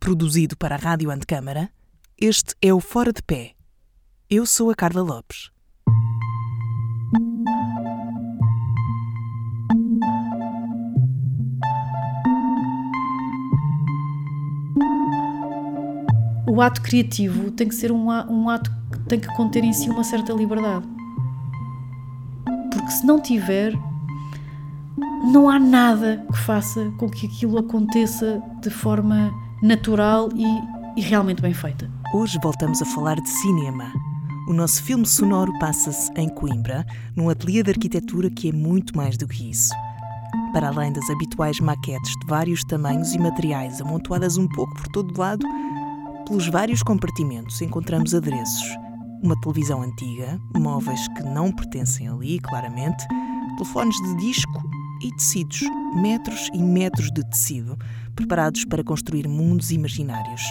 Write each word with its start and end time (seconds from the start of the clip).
produzido 0.00 0.56
para 0.56 0.76
a 0.76 0.78
Rádio 0.78 1.10
Antecâmara, 1.10 1.70
este 2.18 2.54
é 2.62 2.72
o 2.72 2.80
Fora 2.80 3.12
de 3.12 3.22
Pé. 3.22 3.52
Eu 4.30 4.46
sou 4.46 4.70
a 4.70 4.74
Carla 4.74 5.02
Lopes. 5.02 5.50
O 16.48 16.62
ato 16.62 16.80
criativo 16.80 17.50
tem 17.50 17.68
que 17.68 17.74
ser 17.74 17.92
um, 17.92 18.08
um 18.08 18.48
ato 18.48 18.70
que 18.90 18.98
tem 19.00 19.20
que 19.20 19.28
conter 19.36 19.62
em 19.62 19.72
si 19.72 19.90
uma 19.90 20.02
certa 20.02 20.32
liberdade. 20.32 20.86
Porque 22.72 22.90
se 22.90 23.06
não 23.06 23.20
tiver, 23.20 23.74
não 25.30 25.48
há 25.48 25.58
nada 25.58 26.24
que 26.32 26.38
faça 26.38 26.90
com 26.96 27.08
que 27.08 27.26
aquilo 27.26 27.58
aconteça 27.58 28.42
de 28.62 28.70
forma 28.70 29.30
natural 29.62 30.28
e, 30.34 31.00
e 31.00 31.02
realmente 31.02 31.42
bem 31.42 31.52
feita. 31.52 31.90
Hoje 32.14 32.38
voltamos 32.42 32.80
a 32.80 32.86
falar 32.86 33.20
de 33.20 33.28
cinema. 33.28 33.92
O 34.48 34.52
nosso 34.52 34.82
filme 34.82 35.06
sonoro 35.06 35.52
passa-se 35.58 36.10
em 36.16 36.28
Coimbra, 36.28 36.84
num 37.14 37.28
ateliê 37.28 37.62
de 37.62 37.70
arquitetura 37.70 38.30
que 38.30 38.48
é 38.48 38.52
muito 38.52 38.96
mais 38.96 39.16
do 39.16 39.28
que 39.28 39.50
isso. 39.50 39.72
Para 40.52 40.68
além 40.68 40.92
das 40.92 41.08
habituais 41.10 41.60
maquetes 41.60 42.12
de 42.20 42.26
vários 42.26 42.64
tamanhos 42.64 43.14
e 43.14 43.18
materiais 43.18 43.80
amontoadas 43.80 44.36
um 44.36 44.48
pouco 44.48 44.74
por 44.74 44.88
todo 44.88 45.18
lado, 45.18 45.46
pelos 46.26 46.48
vários 46.48 46.82
compartimentos 46.82 47.60
encontramos 47.60 48.14
adereços. 48.14 48.76
Uma 49.22 49.38
televisão 49.40 49.82
antiga, 49.82 50.40
móveis 50.56 51.06
que 51.08 51.22
não 51.22 51.52
pertencem 51.52 52.08
ali, 52.08 52.40
claramente, 52.40 53.06
telefones 53.56 53.94
de 54.02 54.16
disco 54.16 54.69
e 55.02 55.14
tecidos, 55.16 55.60
metros 55.94 56.48
e 56.52 56.58
metros 56.58 57.10
de 57.12 57.24
tecido, 57.30 57.76
preparados 58.14 58.64
para 58.64 58.84
construir 58.84 59.26
mundos 59.28 59.70
imaginários. 59.70 60.42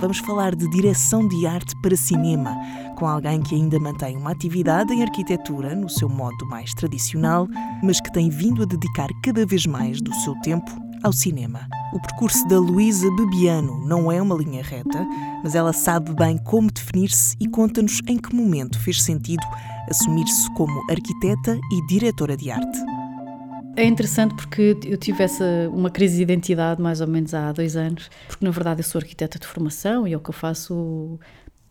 Vamos 0.00 0.18
falar 0.18 0.56
de 0.56 0.68
direção 0.70 1.28
de 1.28 1.46
arte 1.46 1.74
para 1.80 1.96
cinema, 1.96 2.56
com 2.96 3.06
alguém 3.06 3.40
que 3.40 3.54
ainda 3.54 3.78
mantém 3.78 4.16
uma 4.16 4.32
atividade 4.32 4.92
em 4.92 5.02
arquitetura 5.02 5.76
no 5.76 5.88
seu 5.88 6.08
modo 6.08 6.44
mais 6.46 6.74
tradicional, 6.74 7.46
mas 7.82 8.00
que 8.00 8.12
tem 8.12 8.28
vindo 8.28 8.62
a 8.62 8.66
dedicar 8.66 9.08
cada 9.22 9.46
vez 9.46 9.64
mais 9.64 10.00
do 10.00 10.12
seu 10.16 10.34
tempo 10.40 10.70
ao 11.04 11.12
cinema. 11.12 11.68
O 11.92 12.00
percurso 12.00 12.46
da 12.48 12.58
Luísa 12.58 13.08
Bebiano 13.14 13.86
não 13.86 14.10
é 14.10 14.20
uma 14.20 14.34
linha 14.34 14.62
reta, 14.62 15.06
mas 15.42 15.54
ela 15.54 15.72
sabe 15.72 16.12
bem 16.14 16.36
como 16.38 16.70
definir-se 16.70 17.36
e 17.38 17.46
conta-nos 17.48 18.00
em 18.08 18.18
que 18.18 18.34
momento 18.34 18.78
fez 18.80 19.02
sentido 19.02 19.46
assumir-se 19.88 20.50
como 20.54 20.82
arquiteta 20.90 21.58
e 21.72 21.86
diretora 21.86 22.36
de 22.36 22.50
arte. 22.50 23.01
É 23.74 23.84
interessante 23.84 24.34
porque 24.34 24.76
eu 24.84 24.98
tive 24.98 25.24
essa, 25.24 25.44
uma 25.72 25.90
crise 25.90 26.16
de 26.16 26.22
identidade 26.22 26.80
mais 26.80 27.00
ou 27.00 27.06
menos 27.06 27.32
há 27.32 27.52
dois 27.52 27.74
anos, 27.74 28.10
porque 28.28 28.44
na 28.44 28.50
verdade 28.50 28.80
eu 28.80 28.84
sou 28.84 28.98
arquiteta 28.98 29.38
de 29.38 29.46
formação 29.46 30.06
e 30.06 30.12
é 30.12 30.16
o 30.16 30.20
que 30.20 30.28
eu 30.28 30.34
faço 30.34 31.18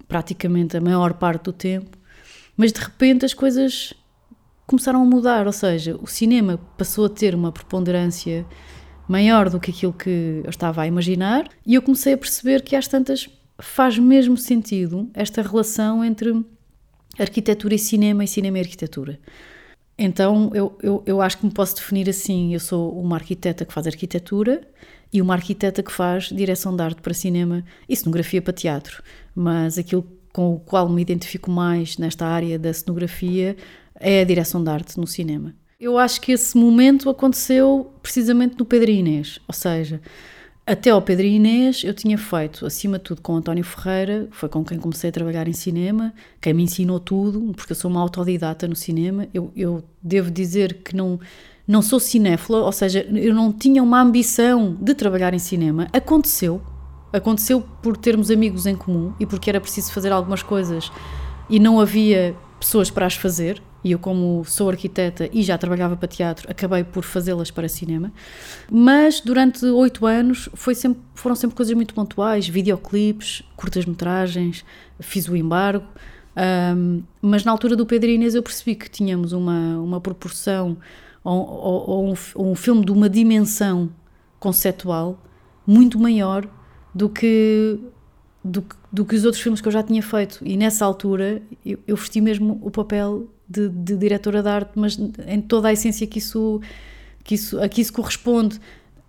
praticamente 0.08 0.76
a 0.76 0.82
maior 0.82 1.14
parte 1.14 1.44
do 1.44 1.54
tempo, 1.54 1.96
mas 2.58 2.74
de 2.74 2.80
repente 2.80 3.24
as 3.24 3.36
coisas 3.36 3.94
começaram 4.66 5.02
a 5.02 5.06
mudar, 5.06 5.46
ou 5.46 5.54
seja, 5.54 5.96
o 6.02 6.08
cinema 6.08 6.58
passou 6.76 7.06
a 7.06 7.10
ter 7.10 7.36
uma 7.36 7.52
preponderância 7.52 8.46
maior 9.08 9.50
do 9.50 9.60
que 9.60 9.70
aquilo 9.70 9.94
que 9.94 10.42
eu 10.44 10.50
estava 10.50 10.82
a 10.82 10.88
imaginar 10.88 11.48
e 11.66 11.76
eu 11.76 11.82
comecei 11.84 12.14
a 12.14 12.18
perceber 12.18 12.64
que 12.64 12.76
às 12.76 12.88
tantas 12.88 13.30
faz 13.60 14.00
mesmo 14.00 14.38
sentido 14.38 15.08
esta 15.14 15.42
relação 15.44 16.04
entre 16.04 16.44
arquitetura 17.20 17.76
e 17.76 17.80
cinema 17.80 18.24
e 18.24 18.28
cinema 18.28 18.58
e 18.58 18.62
arquitetura. 18.62 19.20
Então 20.04 20.50
eu, 20.56 20.76
eu, 20.82 21.04
eu 21.06 21.22
acho 21.22 21.38
que 21.38 21.46
me 21.46 21.52
posso 21.52 21.76
definir 21.76 22.10
assim: 22.10 22.54
eu 22.56 22.60
sou 22.60 23.00
uma 23.00 23.16
arquiteta 23.16 23.64
que 23.64 23.72
faz 23.72 23.86
arquitetura 23.86 24.68
e 25.14 25.22
uma 25.22 25.36
arquiteta 25.36 25.84
que 25.84 25.92
faz 25.92 26.26
direção 26.26 26.76
de 26.76 26.82
arte 26.82 27.02
para 27.02 27.14
cinema 27.14 27.64
e 27.88 27.96
cenografia 27.96 28.42
para 28.42 28.52
teatro. 28.52 29.04
Mas 29.36 29.78
aquilo 29.78 30.06
com 30.34 30.56
o 30.56 30.60
qual 30.60 30.90
me 30.90 31.02
identifico 31.04 31.52
mais 31.52 32.00
nesta 32.00 32.26
área 32.26 32.58
da 32.58 32.74
cenografia 32.74 33.56
é 34.00 34.22
a 34.22 34.24
direção 34.24 34.64
de 34.64 34.72
arte 34.72 35.00
no 35.00 35.06
cinema. 35.06 35.54
Eu 35.80 36.00
acho 36.00 36.20
que 36.20 36.32
esse 36.32 36.58
momento 36.58 37.08
aconteceu 37.08 37.94
precisamente 38.02 38.56
no 38.58 38.66
Pedro 38.66 38.90
Inês, 38.90 39.40
ou 39.48 39.54
seja, 39.54 40.02
até 40.66 40.92
ao 40.92 41.02
Pedro 41.02 41.26
Inês 41.26 41.84
eu 41.84 41.94
tinha 41.94 42.18
feito, 42.18 42.66
acima 42.66 42.98
de 42.98 43.04
tudo, 43.04 43.22
com 43.22 43.36
António 43.36 43.64
Ferreira, 43.64 44.28
foi 44.32 44.48
com 44.48 44.64
quem 44.64 44.78
comecei 44.78 45.10
a 45.10 45.14
trabalhar 45.14 45.48
em 45.48 45.54
cinema, 45.54 46.14
quem 46.40 46.54
me 46.54 46.64
ensinou 46.64 47.00
tudo, 47.00 47.52
porque 47.56 47.72
eu 47.72 47.76
sou 47.76 47.90
uma 47.90 48.00
autodidata 48.00 48.68
no 48.68 48.76
cinema. 48.76 49.28
Eu, 49.34 49.52
eu 49.56 49.84
devo 50.02 50.30
dizer 50.30 50.76
que 50.84 50.96
não, 50.96 51.20
não 51.68 51.82
sou 51.82 52.00
cinéfila, 52.00 52.60
ou 52.60 52.72
seja, 52.72 53.02
eu 53.02 53.34
não 53.34 53.52
tinha 53.52 53.82
uma 53.82 54.00
ambição 54.02 54.78
de 54.80 54.94
trabalhar 54.94 55.34
em 55.34 55.40
cinema. 55.40 55.88
Aconteceu, 55.92 56.62
aconteceu 57.12 57.62
por 57.82 57.98
termos 57.98 58.30
amigos 58.30 58.66
em 58.66 58.76
comum 58.76 59.14
e 59.20 59.26
porque 59.26 59.50
era 59.50 59.60
preciso 59.60 59.92
fazer 59.92 60.12
algumas 60.12 60.44
coisas 60.44 60.92
e 61.50 61.60
não 61.60 61.80
havia 61.80 62.36
pessoas 62.60 62.92
para 62.92 63.08
as 63.08 63.16
fazer 63.16 63.62
e 63.84 63.92
eu, 63.92 64.00
como 64.00 64.44
sou 64.46 64.70
arquiteta 64.70 65.30
e 65.34 65.42
já 65.42 65.58
trabalhava 65.58 65.96
para 65.96 66.08
teatro, 66.08 66.50
acabei 66.50 66.84
por 66.84 67.04
fazê-las 67.04 67.50
para 67.50 67.68
cinema. 67.68 68.12
Mas 68.70 69.22
durante 69.22 69.66
oito 69.66 70.06
anos 70.06 70.50
foi 70.54 70.76
sempre, 70.76 71.02
foram 71.16 71.36
sempre 71.36 71.56
coisas 71.56 71.74
muito 71.76 71.94
pontuais: 71.94 72.48
videoclipes, 72.48 73.44
curtas-metragens, 73.56 74.64
fiz 75.00 75.28
o 75.28 75.36
embargo. 75.36 75.86
Um, 76.76 77.04
mas 77.22 77.44
na 77.44 77.52
altura 77.52 77.76
do 77.76 77.86
Pedro 77.86 78.10
Inês 78.10 78.36
eu 78.36 78.44
percebi 78.44 78.76
que 78.76 78.90
tínhamos 78.90 79.34
uma, 79.34 79.78
uma 79.80 80.00
proporção 80.00 80.78
ou, 81.24 81.46
ou, 81.46 81.90
ou, 81.90 82.10
um, 82.10 82.52
um 82.52 82.56
filme 82.56 82.86
de 82.86 82.92
uma 82.92 83.10
dimensão 83.10 83.90
conceptual 84.40 85.22
muito 85.68 86.00
maior 86.00 86.48
do 86.96 87.10
que 87.10 87.80
do, 88.44 88.66
do, 88.92 89.06
que 89.06 89.16
os 89.16 89.26
outros 89.26 89.42
filmes 89.42 89.62
que 89.62 89.68
eu 89.68 89.72
já 89.72 89.84
tinha 89.84 90.02
feito. 90.02 90.40
E 90.42 90.58
nessa 90.58 90.86
altura 90.86 91.42
eu, 91.66 91.78
eu 91.86 91.96
vesti 91.96 92.22
mesmo 92.22 92.60
o 92.64 92.72
papel 92.72 93.28
de, 93.52 93.70
de, 93.70 93.98
diretora 93.98 94.42
de 94.42 94.50
arte, 94.50 94.72
mas 94.76 94.98
em 95.28 95.42
toda 95.42 95.68
a 95.68 95.74
essência 95.74 96.08
que 96.08 96.20
isso, 96.20 96.62
que 97.24 97.36
isso, 97.36 97.62
a 97.62 97.68
que 97.68 97.82
isso 97.82 97.94
corresponde. 97.94 98.60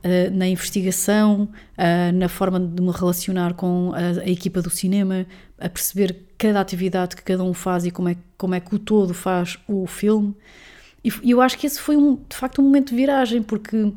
Uh, 0.04 0.28
na 0.32 0.48
investigação, 0.48 1.48
uh, 1.78 2.12
na 2.12 2.28
forma 2.28 2.58
de 2.58 2.82
me 2.82 2.90
relacionar 2.90 3.54
com 3.54 3.92
a, 3.94 4.22
a, 4.22 4.28
equipa 4.28 4.60
do 4.60 4.68
cinema, 4.68 5.24
a 5.60 5.68
perceber 5.68 6.24
cada 6.36 6.60
atividade 6.60 7.14
que 7.14 7.22
cada 7.22 7.44
um 7.44 7.54
faz 7.54 7.86
e 7.86 7.92
como 7.92 8.08
é, 8.08 8.16
como 8.36 8.52
é 8.52 8.58
que 8.58 8.74
o 8.74 8.80
todo 8.80 9.14
faz 9.14 9.60
o 9.68 9.86
filme. 9.86 10.34
E, 11.04 11.12
e 11.22 11.30
eu 11.30 11.40
acho 11.40 11.56
que 11.56 11.68
esse 11.68 11.80
foi 11.80 11.96
um, 11.96 12.16
de 12.16 12.36
facto 12.36 12.60
um 12.60 12.64
momento 12.64 12.90
de 12.90 12.96
viragem, 12.96 13.44
porque 13.44 13.92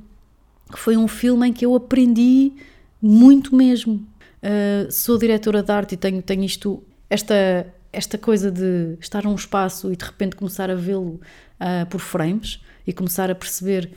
foi 0.76 0.96
um 0.96 1.08
filme 1.08 1.48
em 1.48 1.54
que 1.54 1.66
eu 1.66 1.74
aprendi 1.74 2.54
muito 3.02 3.56
mesmo. 3.56 4.06
Uh, 4.44 4.92
sou 4.92 5.18
diretora 5.18 5.64
de 5.64 5.72
arte 5.72 5.94
e 5.94 5.98
tenho, 5.98 6.22
tenho 6.22 6.44
isto, 6.44 6.84
esta 7.10 7.68
esta 7.96 8.18
coisa 8.18 8.52
de 8.52 8.98
estar 9.00 9.24
num 9.24 9.36
espaço 9.36 9.92
e 9.92 9.96
de 9.96 10.04
repente 10.04 10.36
começar 10.36 10.70
a 10.70 10.76
vê-lo 10.76 11.20
uh, 11.60 11.86
por 11.90 12.00
frames 12.00 12.62
e 12.86 12.92
começar 12.92 13.32
a 13.32 13.36
perceber 13.36 13.92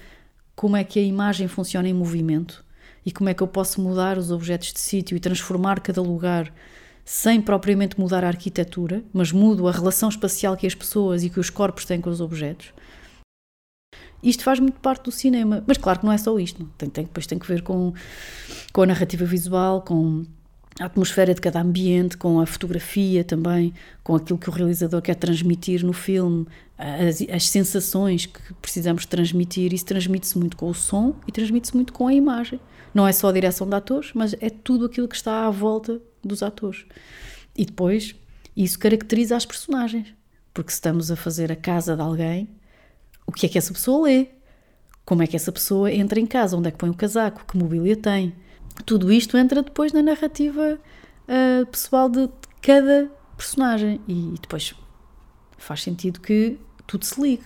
como 0.54 0.76
é 0.76 0.84
que 0.84 0.98
a 0.98 1.02
imagem 1.02 1.48
funciona 1.48 1.88
em 1.88 1.92
movimento 1.92 2.64
e 3.04 3.12
como 3.12 3.28
é 3.28 3.34
que 3.34 3.42
eu 3.42 3.48
posso 3.48 3.80
mudar 3.80 4.16
os 4.16 4.30
objetos 4.30 4.72
de 4.72 4.80
sítio 4.80 5.16
e 5.16 5.20
transformar 5.20 5.80
cada 5.80 6.00
lugar 6.00 6.52
sem 7.04 7.40
propriamente 7.40 7.98
mudar 7.98 8.22
a 8.22 8.28
arquitetura, 8.28 9.02
mas 9.12 9.32
mudo 9.32 9.66
a 9.66 9.72
relação 9.72 10.10
espacial 10.10 10.56
que 10.56 10.66
as 10.66 10.74
pessoas 10.74 11.24
e 11.24 11.30
que 11.30 11.40
os 11.40 11.48
corpos 11.48 11.84
têm 11.84 12.00
com 12.00 12.10
os 12.10 12.20
objetos. 12.20 12.72
Isto 14.22 14.44
faz 14.44 14.60
muito 14.60 14.78
parte 14.80 15.04
do 15.04 15.10
cinema, 15.10 15.64
mas 15.66 15.78
claro 15.78 16.00
que 16.00 16.04
não 16.04 16.12
é 16.12 16.18
só 16.18 16.38
isto, 16.38 16.64
tem, 16.76 16.90
tem, 16.90 17.04
depois 17.04 17.26
tem 17.26 17.38
que 17.38 17.46
ver 17.46 17.62
com, 17.62 17.94
com 18.72 18.82
a 18.82 18.86
narrativa 18.86 19.24
visual, 19.24 19.80
com 19.82 20.26
a 20.78 20.86
atmosfera 20.86 21.34
de 21.34 21.40
cada 21.40 21.60
ambiente, 21.60 22.16
com 22.16 22.40
a 22.40 22.46
fotografia 22.46 23.24
também, 23.24 23.74
com 24.02 24.14
aquilo 24.14 24.38
que 24.38 24.48
o 24.48 24.52
realizador 24.52 25.02
quer 25.02 25.16
transmitir 25.16 25.84
no 25.84 25.92
filme, 25.92 26.46
as, 26.78 27.20
as 27.28 27.48
sensações 27.48 28.26
que 28.26 28.54
precisamos 28.62 29.04
transmitir. 29.04 29.74
Isso 29.74 29.84
transmite-se 29.84 30.38
muito 30.38 30.56
com 30.56 30.68
o 30.68 30.74
som 30.74 31.16
e 31.26 31.32
transmite-se 31.32 31.74
muito 31.74 31.92
com 31.92 32.06
a 32.06 32.14
imagem. 32.14 32.60
Não 32.94 33.06
é 33.06 33.12
só 33.12 33.28
a 33.28 33.32
direção 33.32 33.68
de 33.68 33.74
atores, 33.74 34.12
mas 34.14 34.34
é 34.40 34.48
tudo 34.48 34.86
aquilo 34.86 35.08
que 35.08 35.16
está 35.16 35.46
à 35.46 35.50
volta 35.50 36.00
dos 36.22 36.42
atores. 36.42 36.86
E 37.56 37.64
depois, 37.64 38.14
isso 38.56 38.78
caracteriza 38.78 39.36
as 39.36 39.44
personagens, 39.44 40.14
porque 40.54 40.70
se 40.70 40.76
estamos 40.76 41.10
a 41.10 41.16
fazer 41.16 41.50
a 41.50 41.56
casa 41.56 41.96
de 41.96 42.02
alguém, 42.02 42.48
o 43.26 43.32
que 43.32 43.46
é 43.46 43.48
que 43.48 43.58
essa 43.58 43.72
pessoa 43.72 44.06
lê? 44.06 44.28
Como 45.04 45.22
é 45.22 45.26
que 45.26 45.36
essa 45.36 45.50
pessoa 45.50 45.92
entra 45.92 46.20
em 46.20 46.26
casa? 46.26 46.56
Onde 46.56 46.68
é 46.68 46.70
que 46.70 46.78
põe 46.78 46.90
o 46.90 46.94
casaco? 46.94 47.44
Que 47.46 47.56
mobília 47.58 47.96
tem? 47.96 48.32
Tudo 48.84 49.12
isto 49.12 49.36
entra 49.36 49.62
depois 49.62 49.92
na 49.92 50.02
narrativa 50.02 50.78
uh, 51.28 51.66
pessoal 51.66 52.08
de 52.08 52.28
cada 52.60 53.10
personagem 53.36 54.00
e 54.08 54.34
depois 54.40 54.74
faz 55.56 55.82
sentido 55.82 56.20
que 56.20 56.58
tudo 56.86 57.04
se 57.04 57.20
ligue. 57.20 57.44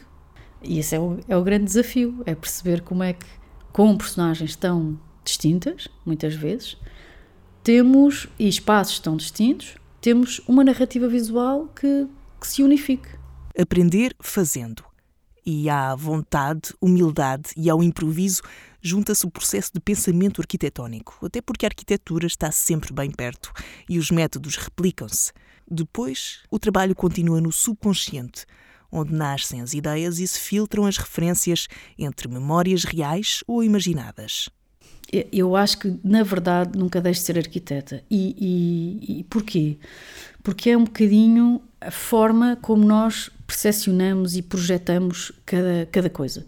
E 0.62 0.78
esse 0.78 0.94
é 0.94 1.00
o, 1.00 1.18
é 1.28 1.36
o 1.36 1.42
grande 1.42 1.64
desafio, 1.64 2.22
é 2.24 2.34
perceber 2.34 2.82
como 2.82 3.02
é 3.02 3.12
que, 3.12 3.26
com 3.72 3.96
personagens 3.96 4.54
tão 4.54 4.98
distintas, 5.24 5.88
muitas 6.06 6.34
vezes, 6.34 6.76
temos, 7.62 8.28
e 8.38 8.48
espaços 8.48 8.98
tão 8.98 9.16
distintos, 9.16 9.76
temos 10.00 10.40
uma 10.46 10.64
narrativa 10.64 11.08
visual 11.08 11.68
que, 11.74 12.06
que 12.40 12.46
se 12.46 12.62
unifique. 12.62 13.08
Aprender 13.58 14.14
fazendo. 14.20 14.84
E 15.44 15.68
à 15.68 15.94
vontade, 15.94 16.72
humildade 16.80 17.50
e 17.56 17.68
ao 17.68 17.82
improviso 17.82 18.42
junta-se 18.82 19.24
o 19.24 19.30
processo 19.30 19.70
de 19.72 19.80
pensamento 19.80 20.40
arquitetónico, 20.40 21.24
até 21.24 21.40
porque 21.40 21.64
a 21.64 21.68
arquitetura 21.68 22.26
está 22.26 22.50
sempre 22.50 22.92
bem 22.92 23.10
perto 23.10 23.52
e 23.88 23.98
os 23.98 24.10
métodos 24.10 24.56
replicam-se. 24.56 25.32
Depois, 25.70 26.40
o 26.50 26.58
trabalho 26.58 26.94
continua 26.94 27.40
no 27.40 27.52
subconsciente, 27.52 28.44
onde 28.90 29.14
nascem 29.14 29.60
as 29.60 29.72
ideias 29.72 30.18
e 30.18 30.26
se 30.26 30.38
filtram 30.38 30.84
as 30.84 30.98
referências 30.98 31.68
entre 31.98 32.28
memórias 32.28 32.84
reais 32.84 33.42
ou 33.46 33.62
imaginadas. 33.62 34.50
Eu 35.30 35.54
acho 35.56 35.78
que, 35.78 35.98
na 36.02 36.22
verdade, 36.22 36.78
nunca 36.78 37.00
deixo 37.00 37.20
de 37.20 37.26
ser 37.26 37.38
arquiteta. 37.38 38.02
E, 38.10 38.34
e, 38.38 39.18
e 39.20 39.24
porquê? 39.24 39.78
Porque 40.42 40.70
é 40.70 40.76
um 40.76 40.84
bocadinho 40.84 41.60
a 41.80 41.90
forma 41.90 42.56
como 42.62 42.84
nós 42.84 43.30
percepcionamos 43.46 44.36
e 44.36 44.42
projetamos 44.42 45.32
cada, 45.44 45.86
cada 45.92 46.08
coisa. 46.08 46.46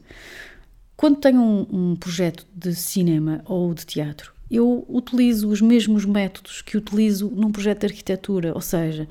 Quando 0.97 1.17
tenho 1.17 1.41
um, 1.41 1.67
um 1.71 1.97
projeto 1.97 2.47
de 2.55 2.75
cinema 2.75 3.43
ou 3.47 3.75
de 3.75 3.85
teatro, 3.85 4.33
eu 4.51 4.85
utilizo 4.89 5.49
os 5.49 5.61
mesmos 5.61 6.05
métodos 6.05 6.63
que 6.63 6.77
utilizo 6.77 7.29
num 7.31 7.51
projeto 7.51 7.81
de 7.81 7.87
arquitetura, 7.87 8.53
ou 8.55 8.61
seja, 8.61 9.09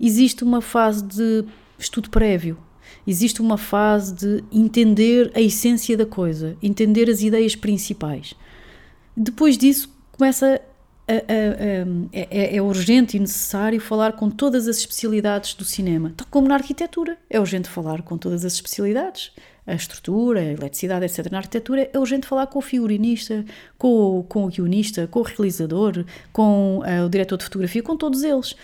existe 0.00 0.42
uma 0.42 0.60
fase 0.60 1.02
de 1.04 1.44
estudo 1.78 2.08
prévio, 2.08 2.56
existe 3.06 3.42
uma 3.42 3.58
fase 3.58 4.14
de 4.14 4.44
entender 4.50 5.30
a 5.34 5.40
essência 5.40 5.96
da 5.96 6.06
coisa, 6.06 6.56
entender 6.62 7.10
as 7.10 7.20
ideias 7.20 7.54
principais. 7.54 8.34
Depois 9.16 9.58
disso, 9.58 9.90
começa 10.12 10.60
é, 11.08 12.56
é, 12.56 12.62
urgente 12.62 13.16
e 13.16 13.20
necessário 13.20 13.80
falar 13.80 14.14
com 14.14 14.28
todas 14.28 14.66
as 14.66 14.78
especialidades 14.78 15.54
do 15.54 15.64
cinema, 15.64 16.12
tal 16.16 16.26
como 16.30 16.48
na 16.48 16.54
arquitetura. 16.54 17.16
É 17.30 17.38
urgente 17.38 17.68
falar 17.68 18.02
com 18.02 18.18
todas 18.18 18.44
as 18.44 18.54
especialidades 18.54 19.32
a 19.66 19.74
estrutura, 19.74 20.40
a 20.40 20.44
eletricidade, 20.44 21.04
etc. 21.04 21.30
Na 21.30 21.38
arquitetura 21.38 21.90
é 21.92 21.98
urgente 21.98 22.26
falar 22.26 22.46
com 22.46 22.60
o 22.60 22.62
figurinista, 22.62 23.44
com 23.76 24.20
o, 24.20 24.22
com 24.22 24.44
o 24.44 24.48
guionista, 24.48 25.06
com 25.08 25.20
o 25.20 25.22
realizador, 25.22 26.04
com 26.32 26.78
uh, 26.78 27.04
o 27.04 27.08
diretor 27.08 27.36
de 27.36 27.44
fotografia, 27.44 27.82
com 27.82 27.96
todos 27.96 28.22
eles. 28.22 28.54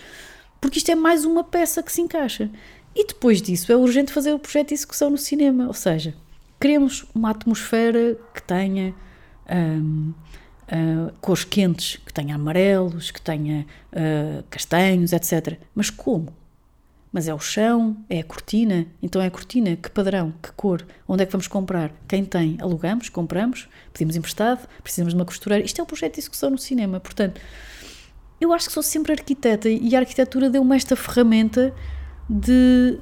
Porque 0.61 0.77
isto 0.77 0.89
é 0.89 0.95
mais 0.95 1.25
uma 1.25 1.43
peça 1.43 1.83
que 1.83 1.91
se 1.91 2.01
encaixa. 2.01 2.49
E 2.95 3.05
depois 3.05 3.41
disso 3.41 3.71
é 3.71 3.75
urgente 3.75 4.13
fazer 4.13 4.33
o 4.33 4.39
projeto 4.39 4.69
de 4.69 4.75
execução 4.75 5.09
no 5.09 5.17
cinema, 5.17 5.67
ou 5.67 5.73
seja, 5.73 6.13
queremos 6.59 7.05
uma 7.13 7.31
atmosfera 7.31 8.17
que 8.33 8.41
tenha 8.41 8.95
um, 9.51 10.13
uh, 10.67 11.13
cores 11.21 11.43
quentes, 11.43 11.97
que 11.97 12.13
tenha 12.13 12.35
amarelos, 12.35 13.11
que 13.11 13.21
tenha 13.21 13.65
uh, 13.91 14.43
castanhos, 14.49 15.13
etc. 15.13 15.59
Mas 15.75 15.89
como? 15.89 16.33
Mas 17.11 17.27
é 17.27 17.33
o 17.33 17.39
chão, 17.39 17.95
é 18.09 18.19
a 18.19 18.23
cortina. 18.23 18.87
Então 19.01 19.21
é 19.21 19.27
a 19.27 19.31
cortina, 19.31 19.75
que 19.75 19.89
padrão, 19.89 20.33
que 20.41 20.51
cor, 20.53 20.83
onde 21.07 21.21
é 21.21 21.25
que 21.25 21.31
vamos 21.31 21.47
comprar? 21.47 21.91
Quem 22.07 22.25
tem? 22.25 22.57
Alugamos, 22.59 23.07
compramos, 23.09 23.69
pedimos 23.91 24.15
emprestado, 24.15 24.67
precisamos 24.81 25.13
de 25.13 25.19
uma 25.19 25.25
costureira. 25.25 25.63
Isto 25.63 25.79
é 25.79 25.83
um 25.83 25.87
projeto 25.87 26.15
de 26.15 26.21
execução 26.21 26.49
no 26.49 26.57
cinema. 26.57 26.99
Portanto, 26.99 27.39
eu 28.41 28.51
acho 28.51 28.67
que 28.67 28.73
sou 28.73 28.83
sempre 28.83 29.13
arquiteta 29.13 29.69
e 29.69 29.95
a 29.95 29.99
arquitetura 29.99 30.49
deu-me 30.49 30.75
esta 30.75 30.95
ferramenta 30.95 31.73
de, 32.29 32.99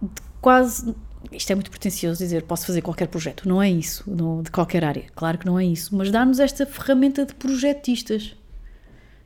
de, 0.00 0.22
quase. 0.40 0.94
Isto 1.30 1.50
é 1.50 1.54
muito 1.54 1.70
pretencioso 1.70 2.18
dizer, 2.18 2.42
posso 2.44 2.66
fazer 2.66 2.80
qualquer 2.80 3.08
projeto. 3.08 3.48
Não 3.48 3.62
é 3.62 3.70
isso, 3.70 4.02
não, 4.06 4.42
de 4.42 4.50
qualquer 4.50 4.84
área. 4.84 5.04
Claro 5.14 5.38
que 5.38 5.46
não 5.46 5.58
é 5.58 5.64
isso. 5.64 5.94
Mas 5.94 6.10
dá-nos 6.10 6.40
esta 6.40 6.64
ferramenta 6.64 7.26
de 7.26 7.34
projetistas. 7.34 8.34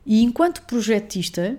E 0.05 0.21
enquanto 0.21 0.61
projetista 0.63 1.57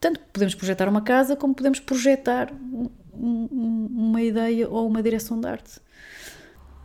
tanto 0.00 0.20
podemos 0.32 0.54
projetar 0.54 0.88
uma 0.88 1.00
casa 1.00 1.36
como 1.36 1.54
podemos 1.54 1.80
projetar 1.80 2.52
um, 2.52 2.90
uma 3.90 4.22
ideia 4.22 4.68
ou 4.68 4.86
uma 4.86 5.02
direção 5.02 5.40
de 5.40 5.48
arte. 5.48 5.80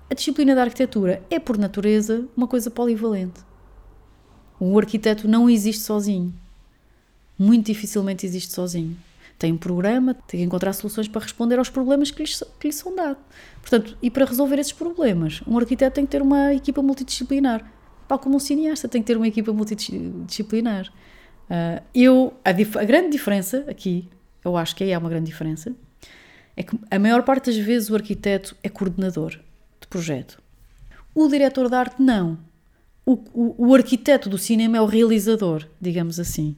A 0.09 0.13
disciplina 0.13 0.55
da 0.55 0.63
arquitetura 0.63 1.21
é, 1.29 1.39
por 1.39 1.57
natureza, 1.57 2.27
uma 2.35 2.47
coisa 2.47 2.69
polivalente. 2.69 3.41
O 4.59 4.77
arquiteto 4.77 5.27
não 5.27 5.49
existe 5.49 5.83
sozinho. 5.83 6.33
Muito 7.37 7.67
dificilmente 7.67 8.25
existe 8.25 8.53
sozinho. 8.53 8.97
Tem 9.41 9.51
um 9.51 9.57
programa, 9.57 10.13
tem 10.13 10.39
que 10.39 10.45
encontrar 10.45 10.71
soluções 10.71 11.07
para 11.07 11.19
responder 11.19 11.57
aos 11.57 11.67
problemas 11.67 12.11
que 12.11 12.21
lhe, 12.21 12.29
que 12.59 12.67
lhe 12.67 12.71
são 12.71 12.95
dados. 12.95 13.23
Portanto, 13.59 13.97
e 13.99 14.11
para 14.11 14.23
resolver 14.23 14.59
esses 14.59 14.71
problemas, 14.71 15.41
um 15.47 15.57
arquiteto 15.57 15.95
tem 15.95 16.05
que 16.05 16.11
ter 16.11 16.21
uma 16.21 16.53
equipa 16.53 16.79
multidisciplinar. 16.83 17.65
Tal 18.07 18.19
como 18.19 18.35
um 18.35 18.39
cineasta 18.39 18.87
tem 18.87 19.01
que 19.01 19.07
ter 19.07 19.17
uma 19.17 19.27
equipa 19.27 19.51
multidisciplinar. 19.51 20.93
Uh, 21.49 21.81
eu, 21.91 22.33
a, 22.45 22.51
a, 22.51 22.85
grande 22.85 23.09
diferença 23.09 23.65
aqui, 23.67 24.07
eu 24.45 24.55
acho 24.55 24.75
que 24.75 24.83
aí 24.83 24.93
há 24.93 24.99
uma 24.99 25.09
grande 25.09 25.25
diferença, 25.25 25.75
é 26.55 26.61
que 26.61 26.77
a 26.91 26.99
maior 26.99 27.23
parte 27.23 27.47
das 27.47 27.57
vezes 27.57 27.89
o 27.89 27.95
arquiteto 27.95 28.55
é 28.61 28.69
coordenador 28.69 29.39
de 29.79 29.87
projeto. 29.89 30.39
O 31.15 31.27
diretor 31.27 31.67
de 31.67 31.75
arte 31.75 31.99
não. 31.99 32.37
O, 33.03 33.13
o, 33.33 33.69
o 33.69 33.73
arquiteto 33.73 34.29
do 34.29 34.37
cinema 34.37 34.77
é 34.77 34.81
o 34.81 34.85
realizador, 34.85 35.67
digamos 35.81 36.19
assim. 36.19 36.55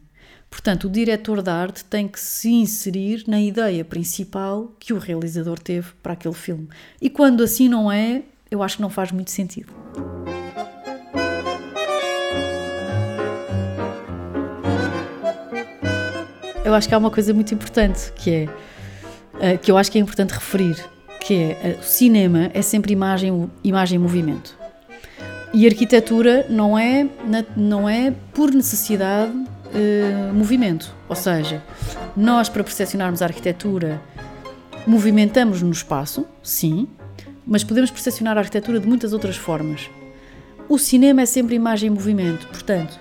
Portanto, 0.49 0.85
o 0.85 0.89
diretor 0.89 1.41
de 1.41 1.49
arte 1.49 1.83
tem 1.85 2.07
que 2.07 2.19
se 2.19 2.51
inserir 2.51 3.23
na 3.27 3.41
ideia 3.41 3.83
principal 3.83 4.71
que 4.79 4.93
o 4.93 4.99
realizador 4.99 5.57
teve 5.57 5.87
para 6.01 6.13
aquele 6.13 6.35
filme. 6.35 6.67
E 7.01 7.09
quando 7.09 7.43
assim 7.43 7.67
não 7.67 7.91
é, 7.91 8.23
eu 8.51 8.61
acho 8.61 8.75
que 8.75 8.81
não 8.81 8.89
faz 8.89 9.11
muito 9.11 9.31
sentido. 9.31 9.73
eu 16.63 16.73
acho 16.73 16.87
que 16.87 16.95
há 16.95 16.97
uma 16.97 17.11
coisa 17.11 17.33
muito 17.33 17.53
importante 17.53 18.11
que 18.15 18.31
é 18.31 18.45
uh, 18.45 19.57
que 19.59 19.69
eu 19.69 19.77
acho 19.77 19.91
que 19.91 19.97
é 19.97 20.01
importante 20.01 20.31
referir, 20.31 20.75
que 21.19 21.33
é 21.35 21.77
uh, 21.77 21.79
o 21.79 21.83
cinema 21.83 22.49
é 22.53 22.61
sempre 22.61 22.93
imagem, 22.93 23.49
imagem 23.63 23.97
e 23.97 23.99
movimento. 23.99 24.57
E 25.53 25.67
arquitetura 25.67 26.47
não 26.49 26.77
é, 26.77 27.07
não 27.55 27.87
é 27.87 28.11
por 28.33 28.51
necessidade 28.51 29.31
uh, 29.73 30.33
movimento. 30.33 30.93
Ou 31.09 31.15
seja, 31.15 31.61
nós 32.15 32.49
para 32.49 32.63
percepcionarmos 32.63 33.21
a 33.21 33.25
arquitetura 33.25 34.01
movimentamos 34.85 35.61
no 35.61 35.71
espaço, 35.71 36.25
sim, 36.41 36.87
mas 37.45 37.63
podemos 37.63 37.91
percepcionar 37.91 38.37
a 38.37 38.41
arquitetura 38.41 38.79
de 38.79 38.87
muitas 38.87 39.13
outras 39.13 39.35
formas. 39.35 39.89
O 40.69 40.77
cinema 40.77 41.21
é 41.21 41.25
sempre 41.25 41.55
imagem 41.55 41.87
e 41.87 41.89
movimento, 41.89 42.47
portanto, 42.47 42.99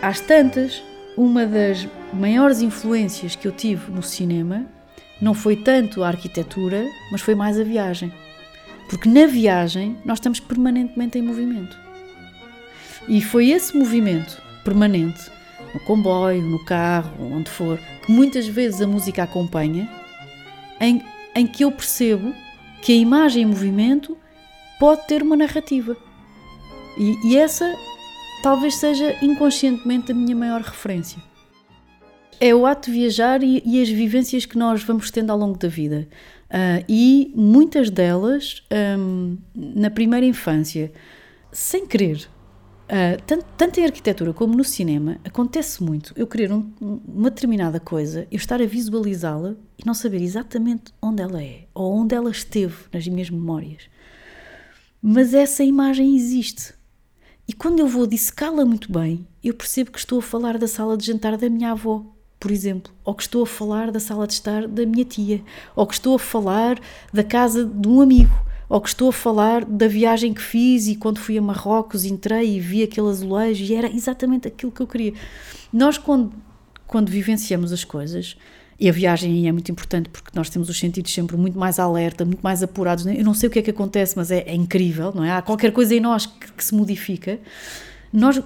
às 0.00 0.20
tantas, 0.20 0.82
uma 1.16 1.46
das 1.46 1.86
maiores 2.12 2.60
influências 2.60 3.34
que 3.36 3.46
eu 3.46 3.52
tive 3.52 3.90
no 3.90 4.02
cinema 4.02 4.66
não 5.20 5.34
foi 5.34 5.56
tanto 5.56 6.02
a 6.02 6.08
arquitetura, 6.08 6.84
mas 7.10 7.20
foi 7.20 7.34
mais 7.34 7.58
a 7.58 7.64
viagem. 7.64 8.12
Porque 8.88 9.08
na 9.08 9.26
viagem 9.26 9.96
nós 10.04 10.18
estamos 10.18 10.40
permanentemente 10.40 11.18
em 11.18 11.22
movimento. 11.22 11.76
E 13.08 13.20
foi 13.20 13.50
esse 13.50 13.76
movimento 13.76 14.40
permanente, 14.64 15.30
no 15.74 15.80
comboio, 15.80 16.42
no 16.42 16.64
carro, 16.64 17.32
onde 17.32 17.50
for, 17.50 17.78
que 18.04 18.12
muitas 18.12 18.46
vezes 18.46 18.80
a 18.80 18.86
música 18.86 19.22
acompanha, 19.22 19.88
em, 20.80 21.02
em 21.34 21.46
que 21.46 21.64
eu 21.64 21.72
percebo 21.72 22.34
que 22.82 22.92
a 22.92 22.96
imagem 22.96 23.42
em 23.42 23.46
movimento 23.46 24.16
pode 24.78 25.06
ter 25.06 25.22
uma 25.22 25.36
narrativa. 25.36 25.96
E, 26.96 27.28
e 27.28 27.36
essa 27.36 27.74
talvez 28.42 28.76
seja 28.76 29.16
inconscientemente 29.22 30.12
a 30.12 30.14
minha 30.14 30.36
maior 30.36 30.60
referência. 30.60 31.20
É 32.40 32.54
o 32.54 32.66
ato 32.66 32.90
de 32.90 32.98
viajar 32.98 33.42
e, 33.42 33.62
e 33.64 33.82
as 33.82 33.88
vivências 33.88 34.46
que 34.46 34.56
nós 34.56 34.82
vamos 34.82 35.10
tendo 35.10 35.30
ao 35.30 35.38
longo 35.38 35.58
da 35.58 35.68
vida. 35.68 36.08
Uh, 36.48 36.84
e 36.88 37.32
muitas 37.34 37.90
delas 37.90 38.62
um, 38.98 39.36
na 39.54 39.90
primeira 39.90 40.24
infância, 40.24 40.92
sem 41.52 41.86
querer. 41.86 42.28
Uh, 42.88 43.20
tanto, 43.26 43.44
tanto, 43.58 43.80
em 43.80 43.84
arquitetura 43.84 44.32
como 44.32 44.56
no 44.56 44.64
cinema, 44.64 45.18
acontece 45.22 45.82
muito 45.82 46.14
eu 46.16 46.26
querer 46.26 46.50
um, 46.50 46.72
uma 46.80 47.28
determinada 47.28 47.78
coisa, 47.78 48.26
eu 48.30 48.36
estar 48.36 48.62
a 48.62 48.66
visualizá-la 48.66 49.56
e 49.78 49.84
não 49.84 49.92
saber 49.92 50.22
exatamente 50.22 50.94
onde 51.02 51.22
ela 51.22 51.42
é 51.42 51.66
ou 51.74 51.92
onde 51.92 52.14
ela 52.14 52.30
esteve 52.30 52.74
nas 52.90 53.06
minhas 53.06 53.28
memórias. 53.28 53.82
Mas 55.02 55.34
essa 55.34 55.62
imagem 55.62 56.16
existe. 56.16 56.72
E 57.46 57.52
quando 57.52 57.80
eu 57.80 57.86
vou 57.86 58.06
dissecá-la 58.06 58.64
muito 58.64 58.90
bem, 58.90 59.26
eu 59.44 59.52
percebo 59.52 59.92
que 59.92 59.98
estou 59.98 60.18
a 60.20 60.22
falar 60.22 60.56
da 60.56 60.66
sala 60.66 60.96
de 60.96 61.06
jantar 61.06 61.36
da 61.36 61.50
minha 61.50 61.72
avó, 61.72 62.06
por 62.40 62.50
exemplo, 62.50 62.92
ou 63.04 63.14
que 63.14 63.22
estou 63.22 63.42
a 63.42 63.46
falar 63.46 63.90
da 63.90 64.00
sala 64.00 64.26
de 64.26 64.32
estar 64.32 64.66
da 64.66 64.86
minha 64.86 65.04
tia, 65.04 65.42
ou 65.76 65.86
que 65.86 65.94
estou 65.94 66.16
a 66.16 66.18
falar 66.18 66.80
da 67.12 67.22
casa 67.22 67.64
de 67.64 67.88
um 67.88 68.00
amigo, 68.00 68.34
ou 68.68 68.80
que 68.80 68.88
estou 68.88 69.08
a 69.08 69.12
falar 69.12 69.64
da 69.64 69.88
viagem 69.88 70.34
que 70.34 70.42
fiz 70.42 70.88
e 70.88 70.96
quando 70.96 71.18
fui 71.18 71.38
a 71.38 71.42
Marrocos 71.42 72.04
entrei 72.04 72.56
e 72.56 72.60
vi 72.60 72.82
aquele 72.82 73.08
azulejo 73.08 73.64
e 73.64 73.74
era 73.74 73.90
exatamente 73.90 74.46
aquilo 74.46 74.70
que 74.70 74.80
eu 74.80 74.86
queria. 74.86 75.14
Nós, 75.72 75.96
quando, 75.96 76.32
quando 76.86 77.08
vivenciamos 77.08 77.72
as 77.72 77.84
coisas, 77.84 78.36
e 78.80 78.88
a 78.88 78.92
viagem 78.92 79.48
é 79.48 79.52
muito 79.52 79.72
importante 79.72 80.08
porque 80.08 80.30
nós 80.34 80.48
temos 80.48 80.68
os 80.68 80.78
sentidos 80.78 81.12
sempre 81.12 81.36
muito 81.36 81.58
mais 81.58 81.80
alerta, 81.80 82.24
muito 82.24 82.40
mais 82.42 82.62
apurados. 82.62 83.04
Eu 83.06 83.24
não 83.24 83.34
sei 83.34 83.48
o 83.48 83.50
que 83.50 83.58
é 83.58 83.62
que 83.62 83.70
acontece, 83.70 84.16
mas 84.16 84.30
é, 84.30 84.44
é 84.46 84.54
incrível, 84.54 85.12
não 85.12 85.24
é? 85.24 85.32
Há 85.32 85.42
qualquer 85.42 85.72
coisa 85.72 85.94
em 85.94 86.00
nós 86.00 86.26
que, 86.26 86.52
que, 86.52 86.64
se 86.64 86.74
modifica. 86.74 87.40
Nós 88.12 88.40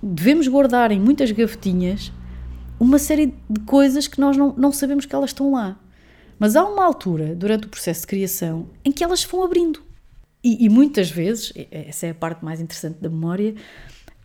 devemos 0.00 0.46
guardar 0.46 0.92
em 0.92 1.00
muitas 1.00 1.32
gavetinhas 1.32 2.12
uma 2.78 2.98
série 2.98 3.34
de 3.50 3.60
coisas 3.60 4.06
que 4.06 4.20
nós 4.20 4.36
não, 4.36 4.54
não 4.56 4.70
sabemos 4.70 5.04
que 5.04 5.14
elas 5.14 5.30
estão 5.30 5.50
lá. 5.50 5.76
Mas 6.38 6.54
há 6.56 6.64
uma 6.64 6.84
altura, 6.84 7.34
durante 7.34 7.66
o 7.66 7.70
processo 7.70 8.02
de 8.02 8.06
criação, 8.06 8.68
em 8.84 8.92
que 8.92 9.02
elas 9.02 9.24
vão 9.24 9.42
abrindo. 9.42 9.82
E, 10.44 10.64
e 10.64 10.68
muitas 10.68 11.10
vezes, 11.10 11.52
essa 11.70 12.06
é 12.06 12.10
a 12.10 12.14
parte 12.14 12.44
mais 12.44 12.60
interessante 12.60 13.00
da 13.00 13.08
memória, 13.08 13.54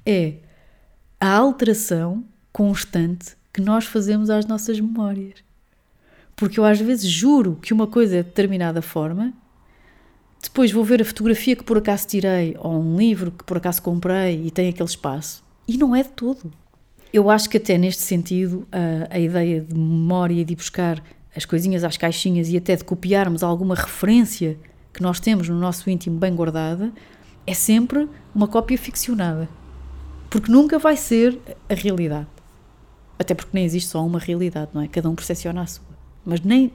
é 0.05 0.35
a 1.19 1.35
alteração 1.35 2.23
constante 2.51 3.37
que 3.53 3.61
nós 3.61 3.85
fazemos 3.85 4.29
às 4.29 4.45
nossas 4.45 4.79
memórias. 4.79 5.35
Porque 6.35 6.59
eu 6.59 6.65
às 6.65 6.79
vezes 6.79 7.09
juro 7.09 7.57
que 7.61 7.73
uma 7.73 7.87
coisa 7.87 8.17
é 8.17 8.23
de 8.23 8.29
determinada 8.29 8.81
forma, 8.81 9.33
depois 10.41 10.71
vou 10.71 10.83
ver 10.83 11.01
a 11.01 11.05
fotografia 11.05 11.55
que 11.55 11.63
por 11.63 11.77
acaso 11.77 12.07
tirei, 12.07 12.55
ou 12.59 12.81
um 12.81 12.97
livro 12.97 13.31
que 13.31 13.43
por 13.43 13.57
acaso 13.57 13.81
comprei 13.81 14.45
e 14.45 14.51
tem 14.51 14.69
aquele 14.69 14.89
espaço, 14.89 15.43
e 15.67 15.77
não 15.77 15.95
é 15.95 16.03
de 16.03 16.09
todo. 16.09 16.51
Eu 17.13 17.29
acho 17.29 17.49
que 17.49 17.57
até 17.57 17.77
neste 17.77 18.01
sentido 18.01 18.67
a, 18.71 19.15
a 19.15 19.19
ideia 19.19 19.61
de 19.61 19.73
memória 19.73 20.41
e 20.41 20.45
de 20.45 20.55
buscar 20.55 21.03
as 21.35 21.45
coisinhas 21.45 21.83
às 21.83 21.97
caixinhas 21.97 22.49
e 22.49 22.57
até 22.57 22.75
de 22.75 22.83
copiarmos 22.83 23.43
alguma 23.43 23.75
referência 23.75 24.57
que 24.93 25.01
nós 25.01 25.19
temos 25.19 25.47
no 25.47 25.57
nosso 25.57 25.89
íntimo 25.89 26.17
bem 26.17 26.35
guardada 26.35 26.91
é 27.47 27.53
sempre 27.53 28.07
uma 28.35 28.47
cópia 28.47 28.77
ficcionada. 28.77 29.47
Porque 30.29 30.51
nunca 30.51 30.77
vai 30.77 30.95
ser 30.95 31.39
a 31.69 31.73
realidade. 31.73 32.27
Até 33.17 33.33
porque 33.33 33.51
nem 33.53 33.65
existe 33.65 33.89
só 33.89 34.05
uma 34.05 34.19
realidade, 34.19 34.71
não 34.73 34.81
é? 34.81 34.87
Cada 34.87 35.09
um 35.09 35.15
percepciona 35.15 35.61
a 35.61 35.67
sua. 35.67 35.85
Mas 36.25 36.41
nem, 36.41 36.71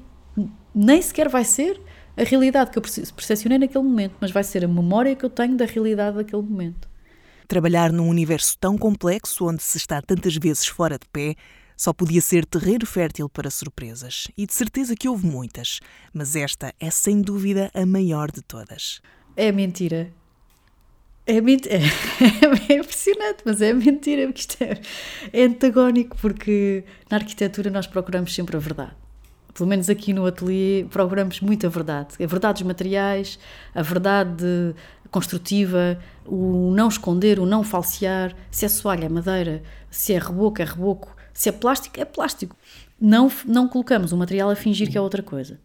nem 0.74 1.00
sequer 1.00 1.28
vai 1.28 1.44
ser 1.44 1.80
a 2.16 2.22
realidade 2.22 2.70
que 2.70 2.78
eu 2.78 2.82
percepcionei 2.82 3.58
naquele 3.58 3.84
momento, 3.84 4.14
mas 4.20 4.30
vai 4.30 4.42
ser 4.42 4.64
a 4.64 4.68
memória 4.68 5.14
que 5.14 5.24
eu 5.24 5.30
tenho 5.30 5.56
da 5.56 5.66
realidade 5.66 6.16
daquele 6.16 6.42
momento. 6.42 6.88
Trabalhar 7.46 7.92
num 7.92 8.08
universo 8.08 8.56
tão 8.58 8.76
complexo, 8.76 9.46
onde 9.46 9.62
se 9.62 9.76
está 9.76 10.00
tantas 10.00 10.36
vezes 10.36 10.66
fora 10.66 10.98
de 10.98 11.06
pé, 11.12 11.36
só 11.76 11.92
podia 11.92 12.20
ser 12.20 12.46
terreno 12.46 12.86
fértil 12.86 13.28
para 13.28 13.50
surpresas. 13.50 14.28
E 14.36 14.46
de 14.46 14.54
certeza 14.54 14.96
que 14.96 15.08
houve 15.08 15.26
muitas, 15.26 15.80
mas 16.12 16.34
esta 16.34 16.72
é 16.80 16.90
sem 16.90 17.20
dúvida 17.20 17.70
a 17.74 17.84
maior 17.84 18.30
de 18.30 18.42
todas. 18.42 19.00
É 19.36 19.52
mentira. 19.52 20.12
É, 21.26 21.40
ment... 21.40 21.66
é, 21.68 22.72
é 22.72 22.78
impressionante, 22.78 23.42
mas 23.44 23.60
é 23.60 23.72
mentira, 23.72 24.26
porque 24.26 24.40
isto 24.40 24.62
é, 24.62 24.80
é 25.32 25.44
antagónico, 25.44 26.16
porque 26.18 26.84
na 27.10 27.18
arquitetura 27.18 27.68
nós 27.68 27.86
procuramos 27.86 28.34
sempre 28.34 28.56
a 28.56 28.60
verdade 28.60 28.94
pelo 29.56 29.70
menos 29.70 29.88
aqui 29.88 30.12
no 30.12 30.26
ateliê, 30.26 30.84
procuramos 30.90 31.40
muito 31.40 31.66
a 31.66 31.70
verdade. 31.70 32.08
A 32.22 32.26
verdade 32.26 32.58
dos 32.58 32.66
materiais, 32.68 33.38
a 33.74 33.80
verdade 33.80 34.74
construtiva, 35.10 35.98
o 36.26 36.70
não 36.72 36.88
esconder, 36.88 37.38
o 37.38 37.46
não 37.46 37.64
falsear, 37.64 38.34
se 38.50 38.66
é 38.66 38.68
soalha, 38.68 39.06
é 39.06 39.08
madeira, 39.08 39.62
se 39.90 40.12
é 40.12 40.18
reboco, 40.18 40.60
é 40.60 40.64
reboco, 40.66 41.15
se 41.36 41.50
é 41.50 41.52
plástico, 41.52 42.00
é 42.00 42.04
plástico. 42.04 42.56
Não, 42.98 43.30
não 43.44 43.68
colocamos 43.68 44.10
o 44.10 44.16
material 44.16 44.48
a 44.48 44.56
fingir 44.56 44.90
que 44.90 44.96
é 44.96 45.00
outra 45.00 45.22
coisa. 45.22 45.60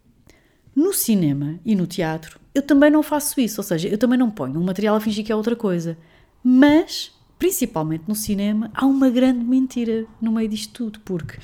No 0.76 0.92
cinema 0.92 1.58
e 1.64 1.74
no 1.74 1.86
teatro, 1.86 2.38
eu 2.54 2.60
também 2.60 2.90
não 2.90 3.02
faço 3.02 3.40
isso, 3.40 3.60
ou 3.60 3.64
seja, 3.64 3.88
eu 3.88 3.96
também 3.96 4.18
não 4.18 4.30
ponho 4.30 4.60
um 4.60 4.64
material 4.64 4.94
a 4.96 5.00
fingir 5.00 5.24
que 5.24 5.32
é 5.32 5.36
outra 5.36 5.56
coisa. 5.56 5.96
Mas, 6.44 7.12
principalmente 7.38 8.04
no 8.06 8.14
cinema, 8.14 8.70
há 8.74 8.84
uma 8.84 9.08
grande 9.08 9.42
mentira 9.44 10.04
no 10.20 10.32
meio 10.32 10.48
disto 10.48 10.72
tudo, 10.72 11.00
porque 11.00 11.38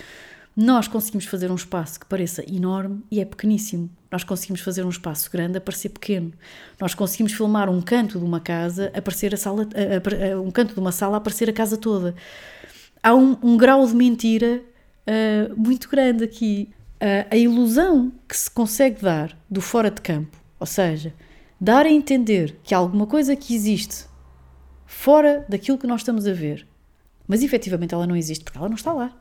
nós 0.54 0.88
conseguimos 0.88 1.24
fazer 1.24 1.50
um 1.50 1.54
espaço 1.54 2.00
que 2.00 2.06
pareça 2.06 2.44
enorme 2.52 3.02
e 3.10 3.20
é 3.20 3.24
pequeníssimo. 3.24 3.88
Nós 4.10 4.24
conseguimos 4.24 4.60
fazer 4.60 4.84
um 4.84 4.90
espaço 4.90 5.30
grande 5.30 5.56
a 5.56 5.60
parecer 5.60 5.88
pequeno. 5.88 6.32
Nós 6.78 6.94
conseguimos 6.94 7.32
filmar 7.32 7.70
um 7.70 7.80
canto 7.80 8.18
de 8.18 8.24
uma 8.24 8.40
casa 8.40 8.90
a 8.94 9.00
parecer 9.00 9.32
a 9.32 9.36
sala, 9.36 9.66
a, 9.74 10.34
a, 10.34 10.40
um 10.40 10.50
canto 10.50 10.74
de 10.74 10.80
uma 10.80 10.92
sala 10.92 11.16
a 11.16 11.20
parecer 11.20 11.48
a 11.48 11.52
casa 11.52 11.76
toda. 11.76 12.14
Há 13.08 13.14
um, 13.14 13.38
um 13.42 13.56
grau 13.56 13.86
de 13.86 13.94
mentira 13.94 14.62
uh, 15.08 15.56
muito 15.56 15.88
grande 15.88 16.24
aqui. 16.24 16.68
Uh, 16.96 17.24
a 17.30 17.36
ilusão 17.38 18.12
que 18.28 18.36
se 18.36 18.50
consegue 18.50 19.00
dar 19.00 19.34
do 19.48 19.62
fora 19.62 19.90
de 19.90 20.02
campo, 20.02 20.36
ou 20.60 20.66
seja, 20.66 21.14
dar 21.58 21.86
a 21.86 21.90
entender 21.90 22.60
que 22.62 22.74
há 22.74 22.76
alguma 22.76 23.06
coisa 23.06 23.34
que 23.34 23.54
existe 23.54 24.04
fora 24.84 25.46
daquilo 25.48 25.78
que 25.78 25.86
nós 25.86 26.02
estamos 26.02 26.26
a 26.26 26.34
ver, 26.34 26.68
mas 27.26 27.42
efetivamente 27.42 27.94
ela 27.94 28.06
não 28.06 28.14
existe 28.14 28.44
porque 28.44 28.58
ela 28.58 28.68
não 28.68 28.76
está 28.76 28.92
lá. 28.92 29.16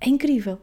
É 0.00 0.08
incrível. 0.08 0.58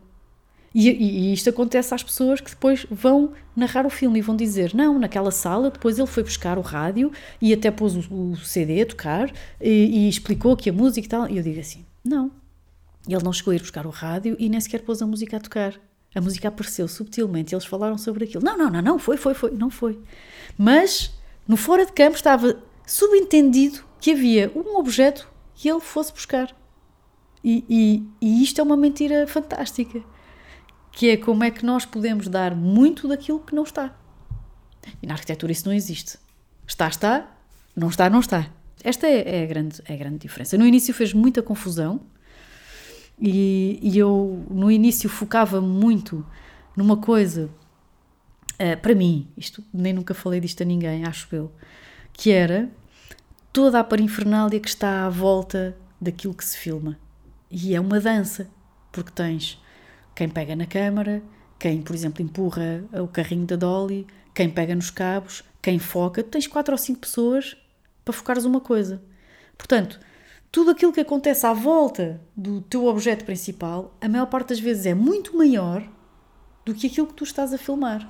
E, 0.76 0.90
e, 0.90 1.32
isto 1.32 1.50
acontece 1.50 1.96
às 1.96 2.04
pessoas 2.04 2.42
que 2.42 2.50
depois 2.50 2.86
vão 2.92 3.32
narrar 3.56 3.86
o 3.86 3.90
filme 3.90 4.20
e 4.20 4.22
vão 4.22 4.36
dizer: 4.36 4.76
não, 4.76 5.00
naquela 5.00 5.32
sala, 5.32 5.72
depois 5.72 5.98
ele 5.98 6.08
foi 6.08 6.24
buscar 6.24 6.58
o 6.58 6.62
rádio 6.62 7.10
e 7.42 7.54
até 7.54 7.72
pôs 7.72 7.96
o, 7.96 8.32
o 8.32 8.36
CD 8.36 8.82
a 8.82 8.86
tocar 8.86 9.32
e, 9.62 9.70
e, 9.70 10.10
explicou 10.10 10.58
que 10.58 10.70
a 10.70 10.74
música 10.74 11.08
e 11.08 11.10
tal. 11.10 11.30
E 11.30 11.38
eu 11.38 11.44
digo 11.44 11.62
assim: 11.62 11.86
não. 12.08 12.32
Ele 13.08 13.24
não 13.24 13.32
chegou 13.32 13.52
a 13.52 13.56
ir 13.56 13.62
buscar 13.62 13.86
o 13.86 13.90
rádio 13.90 14.36
e 14.40 14.50
nem 14.50 14.60
sequer 14.60 14.82
pôs 14.82 15.02
a 15.02 15.08
música 15.08 15.38
a 15.38 15.40
tocar. 15.40 15.80
A 16.14 16.22
música 16.22 16.48
apareceu 16.48 16.88
subtilmente, 16.88 17.54
eles 17.54 17.66
falaram 17.66 17.98
sobre 17.98 18.26
aquilo. 18.26 18.44
Não, 18.44 18.58
não, 18.58 18.70
não, 18.70 18.82
não, 18.82 19.00
foi, 19.00 19.18
foi, 19.18 19.34
foi, 19.34 19.52
não 19.52 19.70
foi. 19.70 20.02
Mas 20.58 21.14
no 21.48 21.56
fora 21.56 21.86
de 21.86 21.92
campo 21.92 22.16
estava 22.16 22.62
subentendido 22.86 23.84
que 24.00 24.12
havia 24.12 24.52
um 24.56 24.78
objeto 24.78 25.30
que 25.54 25.70
ele 25.70 25.80
fosse 25.80 26.12
buscar. 26.12 26.56
E, 27.44 27.64
e, 27.70 28.10
e 28.20 28.44
isto 28.44 28.60
é 28.60 28.64
uma 28.64 28.76
mentira 28.76 29.28
fantástica, 29.28 30.04
que 30.92 31.10
é 31.10 31.18
como 31.18 31.44
é 31.44 31.52
que 31.52 31.66
nós 31.66 31.86
podemos 31.86 32.28
dar 32.28 32.56
muito 32.56 33.08
daquilo 33.08 33.40
que 33.40 33.56
não 33.56 33.64
está. 33.64 33.96
E 35.02 35.08
na 35.08 35.14
arquitetura 35.14 35.52
isso 35.52 35.68
não 35.68 35.74
existe. 35.74 36.18
Está, 36.66 36.88
está, 36.88 37.30
não 37.76 37.90
está, 37.90 38.10
não 38.10 38.20
está. 38.20 38.50
Esta 38.84 39.08
é, 39.08 39.40
é, 39.40 39.44
a, 39.44 39.46
grande, 39.46 39.82
é 39.86 39.94
a 39.94 39.98
grande 39.98 40.20
diferença. 40.20 40.58
No 40.58 40.66
início 40.66 40.94
fez 40.94 41.14
muita 41.14 41.42
confusão 41.42 42.02
e, 43.20 43.80
e 43.82 43.98
eu, 43.98 44.46
no 44.50 44.72
início, 44.72 45.10
focava 45.10 45.60
muito 45.60 46.26
numa 46.76 46.98
coisa, 46.98 47.50
uh, 48.54 48.80
para 48.82 48.94
mim, 48.94 49.28
isto 49.36 49.64
nem 49.74 49.94
nunca 49.94 50.14
falei 50.14 50.40
disto 50.40 50.62
a 50.62 50.66
ninguém, 50.66 51.04
acho 51.06 51.28
eu, 51.36 51.52
que 52.14 52.32
era 52.32 52.70
toda 53.52 53.80
a 53.80 53.84
parafernália 53.84 54.60
que 54.60 54.68
está 54.70 55.06
à 55.06 55.10
volta 55.10 55.76
daquilo 56.00 56.36
que 56.36 56.46
se 56.46 56.58
filma. 56.58 56.98
E 57.50 57.74
é 57.74 57.80
uma 57.80 58.00
dança, 58.00 58.48
porque 58.92 59.12
tens 59.12 59.60
quem 60.14 60.30
pega 60.30 60.56
na 60.56 60.68
câmara, 60.68 61.24
quem, 61.58 61.82
por 61.82 61.96
exemplo, 61.96 62.22
empurra 62.22 62.84
o 62.94 63.08
carrinho 63.08 63.48
da 63.48 63.56
Dolly, 63.56 64.06
quem 64.34 64.48
pega 64.48 64.76
nos 64.76 64.92
cabos, 64.92 65.44
quem 65.62 65.80
foca. 65.80 66.22
Tens 66.22 66.46
quatro 66.46 66.74
ou 66.74 66.78
cinco 66.78 67.00
pessoas 67.00 67.58
para 68.08 68.14
focares 68.14 68.46
uma 68.46 68.62
coisa. 68.62 69.02
Portanto, 69.58 70.00
tudo 70.50 70.72
aquilo 70.72 70.94
que 70.94 71.02
acontece 71.02 71.46
à 71.46 71.52
volta 71.52 72.22
do 72.36 72.62
teu 72.62 72.86
objeto 72.86 73.26
principal, 73.26 73.96
a 74.00 74.08
maior 74.08 74.28
parte 74.28 74.50
das 74.50 74.60
vezes 74.60 74.86
é 74.86 74.94
muito 74.94 75.38
maior 75.38 75.84
do 76.66 76.74
que 76.74 76.88
aquilo 76.88 77.08
que 77.08 77.14
tu 77.14 77.26
estás 77.26 77.54
a 77.54 77.58
filmar. 77.58 78.10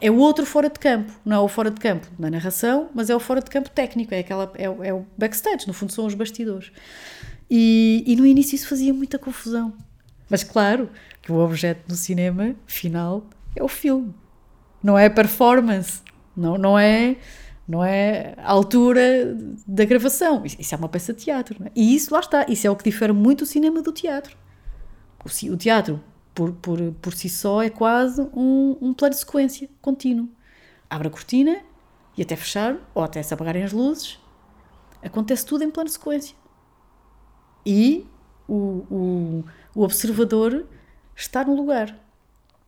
É 0.00 0.10
o 0.10 0.16
outro 0.16 0.46
fora 0.46 0.70
de 0.70 0.78
campo, 0.78 1.12
não 1.24 1.36
é 1.36 1.40
o 1.40 1.48
fora 1.48 1.70
de 1.70 1.78
campo 1.78 2.06
na 2.18 2.30
narração, 2.30 2.88
mas 2.94 3.10
é 3.10 3.14
o 3.14 3.20
fora 3.20 3.40
de 3.42 3.50
campo 3.50 3.68
técnico, 3.70 4.14
é, 4.14 4.20
aquela, 4.20 4.50
é, 4.56 4.64
é 4.64 4.94
o 4.94 5.06
backstage, 5.18 5.66
no 5.66 5.74
fundo 5.74 5.92
são 5.92 6.06
os 6.06 6.14
bastidores. 6.14 6.72
E, 7.50 8.02
e 8.06 8.16
no 8.16 8.26
início 8.26 8.54
isso 8.54 8.68
fazia 8.68 8.92
muita 8.94 9.18
confusão. 9.18 9.74
Mas 10.30 10.42
claro 10.42 10.88
que 11.20 11.30
o 11.30 11.36
objeto 11.36 11.86
do 11.86 11.94
cinema 11.94 12.54
final 12.66 13.26
é 13.54 13.62
o 13.62 13.68
filme, 13.68 14.14
não 14.82 14.98
é 14.98 15.06
a 15.06 15.10
performance, 15.10 16.00
não, 16.36 16.56
não 16.56 16.78
é 16.78 17.16
não 17.70 17.84
é 17.84 18.34
a 18.38 18.50
altura 18.50 19.36
da 19.64 19.84
gravação. 19.84 20.42
Isso 20.44 20.74
é 20.74 20.78
uma 20.78 20.88
peça 20.88 21.12
de 21.12 21.24
teatro. 21.24 21.64
É? 21.64 21.70
E 21.76 21.94
isso 21.94 22.12
lá 22.12 22.18
está. 22.18 22.44
Isso 22.48 22.66
é 22.66 22.70
o 22.70 22.74
que 22.74 22.82
difere 22.82 23.12
muito 23.12 23.42
o 23.42 23.46
cinema 23.46 23.80
do 23.80 23.92
teatro. 23.92 24.36
O, 25.24 25.56
teatro, 25.56 26.02
por, 26.34 26.52
por, 26.54 26.80
por 27.00 27.14
si 27.14 27.28
só, 27.28 27.62
é 27.62 27.70
quase 27.70 28.20
um, 28.34 28.76
um 28.80 28.92
plano 28.92 29.14
de 29.14 29.20
sequência 29.20 29.68
contínuo. 29.80 30.28
Abre 30.88 31.06
a 31.06 31.10
cortina 31.12 31.60
e 32.16 32.22
até 32.22 32.34
fechar, 32.34 32.76
ou 32.92 33.04
até 33.04 33.22
se 33.22 33.32
apagarem 33.32 33.62
as 33.62 33.72
luzes, 33.72 34.18
acontece 35.00 35.46
tudo 35.46 35.62
em 35.62 35.70
plano 35.70 35.86
de 35.86 35.92
sequência 35.92 36.34
e 37.64 38.06
o, 38.48 38.84
o, 38.90 39.44
o 39.76 39.82
observador 39.82 40.66
está 41.14 41.44
no 41.44 41.54
lugar. 41.54 41.96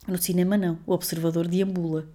No 0.07 0.17
cinema, 0.21 0.57
não. 0.57 0.79
O 0.87 0.93
observador 0.93 1.49
deambula 1.49 2.09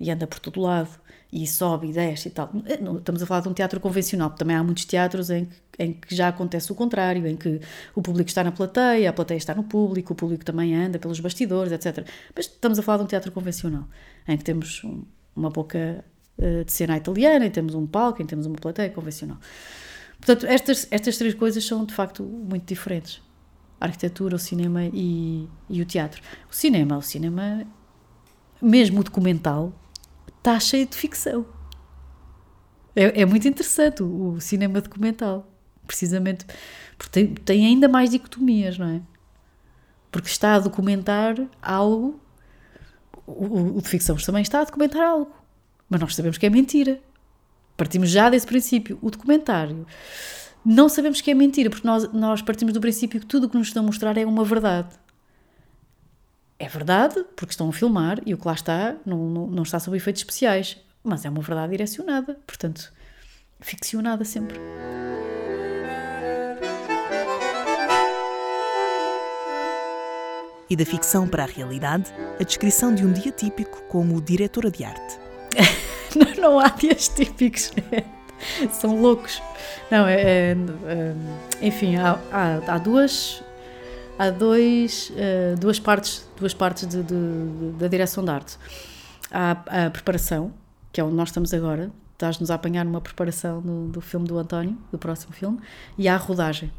e 0.00 0.10
anda 0.10 0.26
por 0.26 0.40
todo 0.40 0.60
lado 0.60 0.90
e 1.32 1.46
sobe 1.46 1.88
e 1.88 1.92
desce 1.92 2.28
e 2.28 2.30
tal. 2.30 2.52
Eh, 2.66 2.78
estamos 2.98 3.22
a 3.22 3.26
falar 3.26 3.40
de 3.40 3.48
um 3.48 3.54
teatro 3.54 3.80
convencional, 3.80 4.28
porque 4.28 4.40
também 4.40 4.54
há 4.54 4.62
muitos 4.62 4.84
teatros 4.84 5.30
em 5.30 5.46
que, 5.46 5.56
em 5.78 5.92
que 5.94 6.14
já 6.14 6.28
acontece 6.28 6.70
o 6.70 6.74
contrário, 6.74 7.26
em 7.26 7.36
que 7.36 7.58
o 7.94 8.02
público 8.02 8.28
está 8.28 8.44
na 8.44 8.52
plateia, 8.52 9.08
a 9.08 9.12
plateia 9.14 9.38
está 9.38 9.54
no 9.54 9.64
público, 9.64 10.12
o 10.12 10.16
público 10.16 10.44
também 10.44 10.76
anda 10.76 10.98
pelos 10.98 11.18
bastidores, 11.20 11.72
etc. 11.72 12.06
Mas 12.36 12.44
estamos 12.46 12.78
a 12.78 12.82
falar 12.82 12.98
de 12.98 13.04
um 13.04 13.06
teatro 13.06 13.32
convencional, 13.32 13.88
em 14.28 14.36
que 14.36 14.44
temos 14.44 14.82
uma 15.34 15.48
boca 15.48 16.04
uh, 16.36 16.64
de 16.64 16.70
cena 16.70 16.98
italiana, 16.98 17.46
em 17.46 17.50
temos 17.50 17.74
um 17.74 17.86
palco, 17.86 18.20
em 18.20 18.26
temos 18.26 18.44
uma 18.44 18.56
plateia 18.56 18.90
convencional. 18.90 19.38
Portanto, 20.18 20.46
estas, 20.46 20.86
estas 20.90 21.16
três 21.16 21.32
coisas 21.32 21.64
são 21.64 21.86
de 21.86 21.94
facto 21.94 22.22
muito 22.22 22.66
diferentes. 22.66 23.22
A 23.80 23.86
arquitetura, 23.86 24.36
o 24.36 24.38
cinema 24.38 24.84
e, 24.84 25.48
e 25.68 25.80
o 25.80 25.84
teatro. 25.86 26.22
O 26.50 26.54
cinema, 26.54 26.98
o 26.98 27.02
cinema, 27.02 27.66
mesmo 28.60 29.00
o 29.00 29.02
documental, 29.02 29.72
está 30.42 30.58
cheio 30.58 30.86
de 30.86 30.96
ficção. 30.96 31.46
É, 32.94 33.22
é 33.22 33.24
muito 33.24 33.46
interessante 33.46 34.02
o, 34.02 34.34
o, 34.34 34.40
cinema 34.40 34.80
documental, 34.80 35.50
precisamente 35.86 36.44
porque 36.98 37.10
tem, 37.10 37.34
tem 37.34 37.66
ainda 37.66 37.88
mais 37.88 38.10
dicotomias, 38.10 38.76
não 38.76 38.88
é? 38.88 39.00
Porque 40.10 40.28
está 40.28 40.56
a 40.56 40.58
documentar 40.58 41.36
algo, 41.62 42.20
o, 43.26 43.78
o, 43.78 43.82
de 43.82 43.88
ficção 43.88 44.16
também 44.16 44.42
está 44.42 44.60
a 44.60 44.64
documentar 44.64 45.02
algo, 45.02 45.32
mas 45.88 46.00
nós 46.00 46.14
sabemos 46.14 46.36
que 46.36 46.44
é 46.44 46.50
mentira 46.50 47.00
Partimos 47.76 48.10
já 48.10 48.28
desse 48.28 48.46
princípio. 48.46 48.98
O 49.02 49.10
documentário 49.10 49.86
não 50.64 50.88
sabemos 50.88 51.20
que 51.20 51.30
é 51.30 51.34
mentira, 51.34 51.70
porque 51.70 51.86
nós, 51.86 52.12
nós 52.12 52.42
partimos 52.42 52.72
do 52.72 52.80
princípio 52.80 53.20
que 53.20 53.26
tudo 53.26 53.46
o 53.46 53.50
que 53.50 53.56
nos 53.56 53.68
estão 53.68 53.82
a 53.82 53.86
mostrar 53.86 54.16
é 54.16 54.24
uma 54.24 54.44
verdade. 54.44 54.88
É 56.62 56.68
verdade, 56.68 57.24
porque 57.34 57.50
estão 57.50 57.68
a 57.68 57.72
filmar 57.72 58.20
e 58.24 58.32
o 58.32 58.38
que 58.38 58.46
lá 58.46 58.52
está 58.52 58.94
não, 59.04 59.18
não, 59.18 59.46
não 59.48 59.62
está 59.64 59.80
sob 59.80 59.96
efeitos 59.96 60.20
especiais, 60.20 60.78
mas 61.02 61.24
é 61.24 61.28
uma 61.28 61.42
verdade 61.42 61.72
direcionada, 61.72 62.38
portanto, 62.46 62.92
ficcionada 63.60 64.24
sempre. 64.24 64.60
E 70.70 70.76
da 70.76 70.86
ficção 70.86 71.26
para 71.26 71.42
a 71.42 71.46
realidade, 71.46 72.14
a 72.38 72.44
descrição 72.44 72.94
de 72.94 73.04
um 73.04 73.12
dia 73.12 73.32
típico 73.32 73.82
como 73.88 74.22
diretora 74.22 74.70
de 74.70 74.84
arte. 74.84 75.18
não, 76.14 76.42
não 76.42 76.60
há 76.60 76.68
dias 76.68 77.08
típicos. 77.08 77.72
São 78.70 79.00
loucos. 79.00 79.42
Não, 79.90 80.06
é, 80.06 80.22
é, 80.22 80.56
é 80.86 81.14
enfim, 81.60 81.96
há, 81.96 82.20
há, 82.30 82.74
há, 82.74 82.78
duas 82.78 83.42
há 84.18 84.30
dois, 84.30 85.10
uh, 85.10 85.58
duas 85.58 85.78
partes, 85.78 86.28
duas 86.36 86.54
partes 86.54 86.86
de, 86.86 87.02
de, 87.02 87.14
de, 87.14 87.72
da 87.78 87.88
direção 87.88 88.24
de 88.24 88.30
arte. 88.30 88.56
Há 89.30 89.86
a 89.86 89.90
preparação, 89.90 90.52
que 90.92 91.00
é 91.00 91.04
onde 91.04 91.14
nós 91.14 91.30
estamos 91.30 91.54
agora, 91.54 91.90
estás-nos 92.12 92.50
a 92.50 92.54
apanhar 92.54 92.84
numa 92.84 93.00
preparação 93.00 93.60
do, 93.60 93.88
do 93.88 94.00
filme 94.00 94.26
do 94.26 94.38
António, 94.38 94.76
do 94.90 94.98
próximo 94.98 95.32
filme, 95.32 95.58
e 95.96 96.08
há 96.08 96.14
a 96.14 96.18
rodagem. 96.18 96.70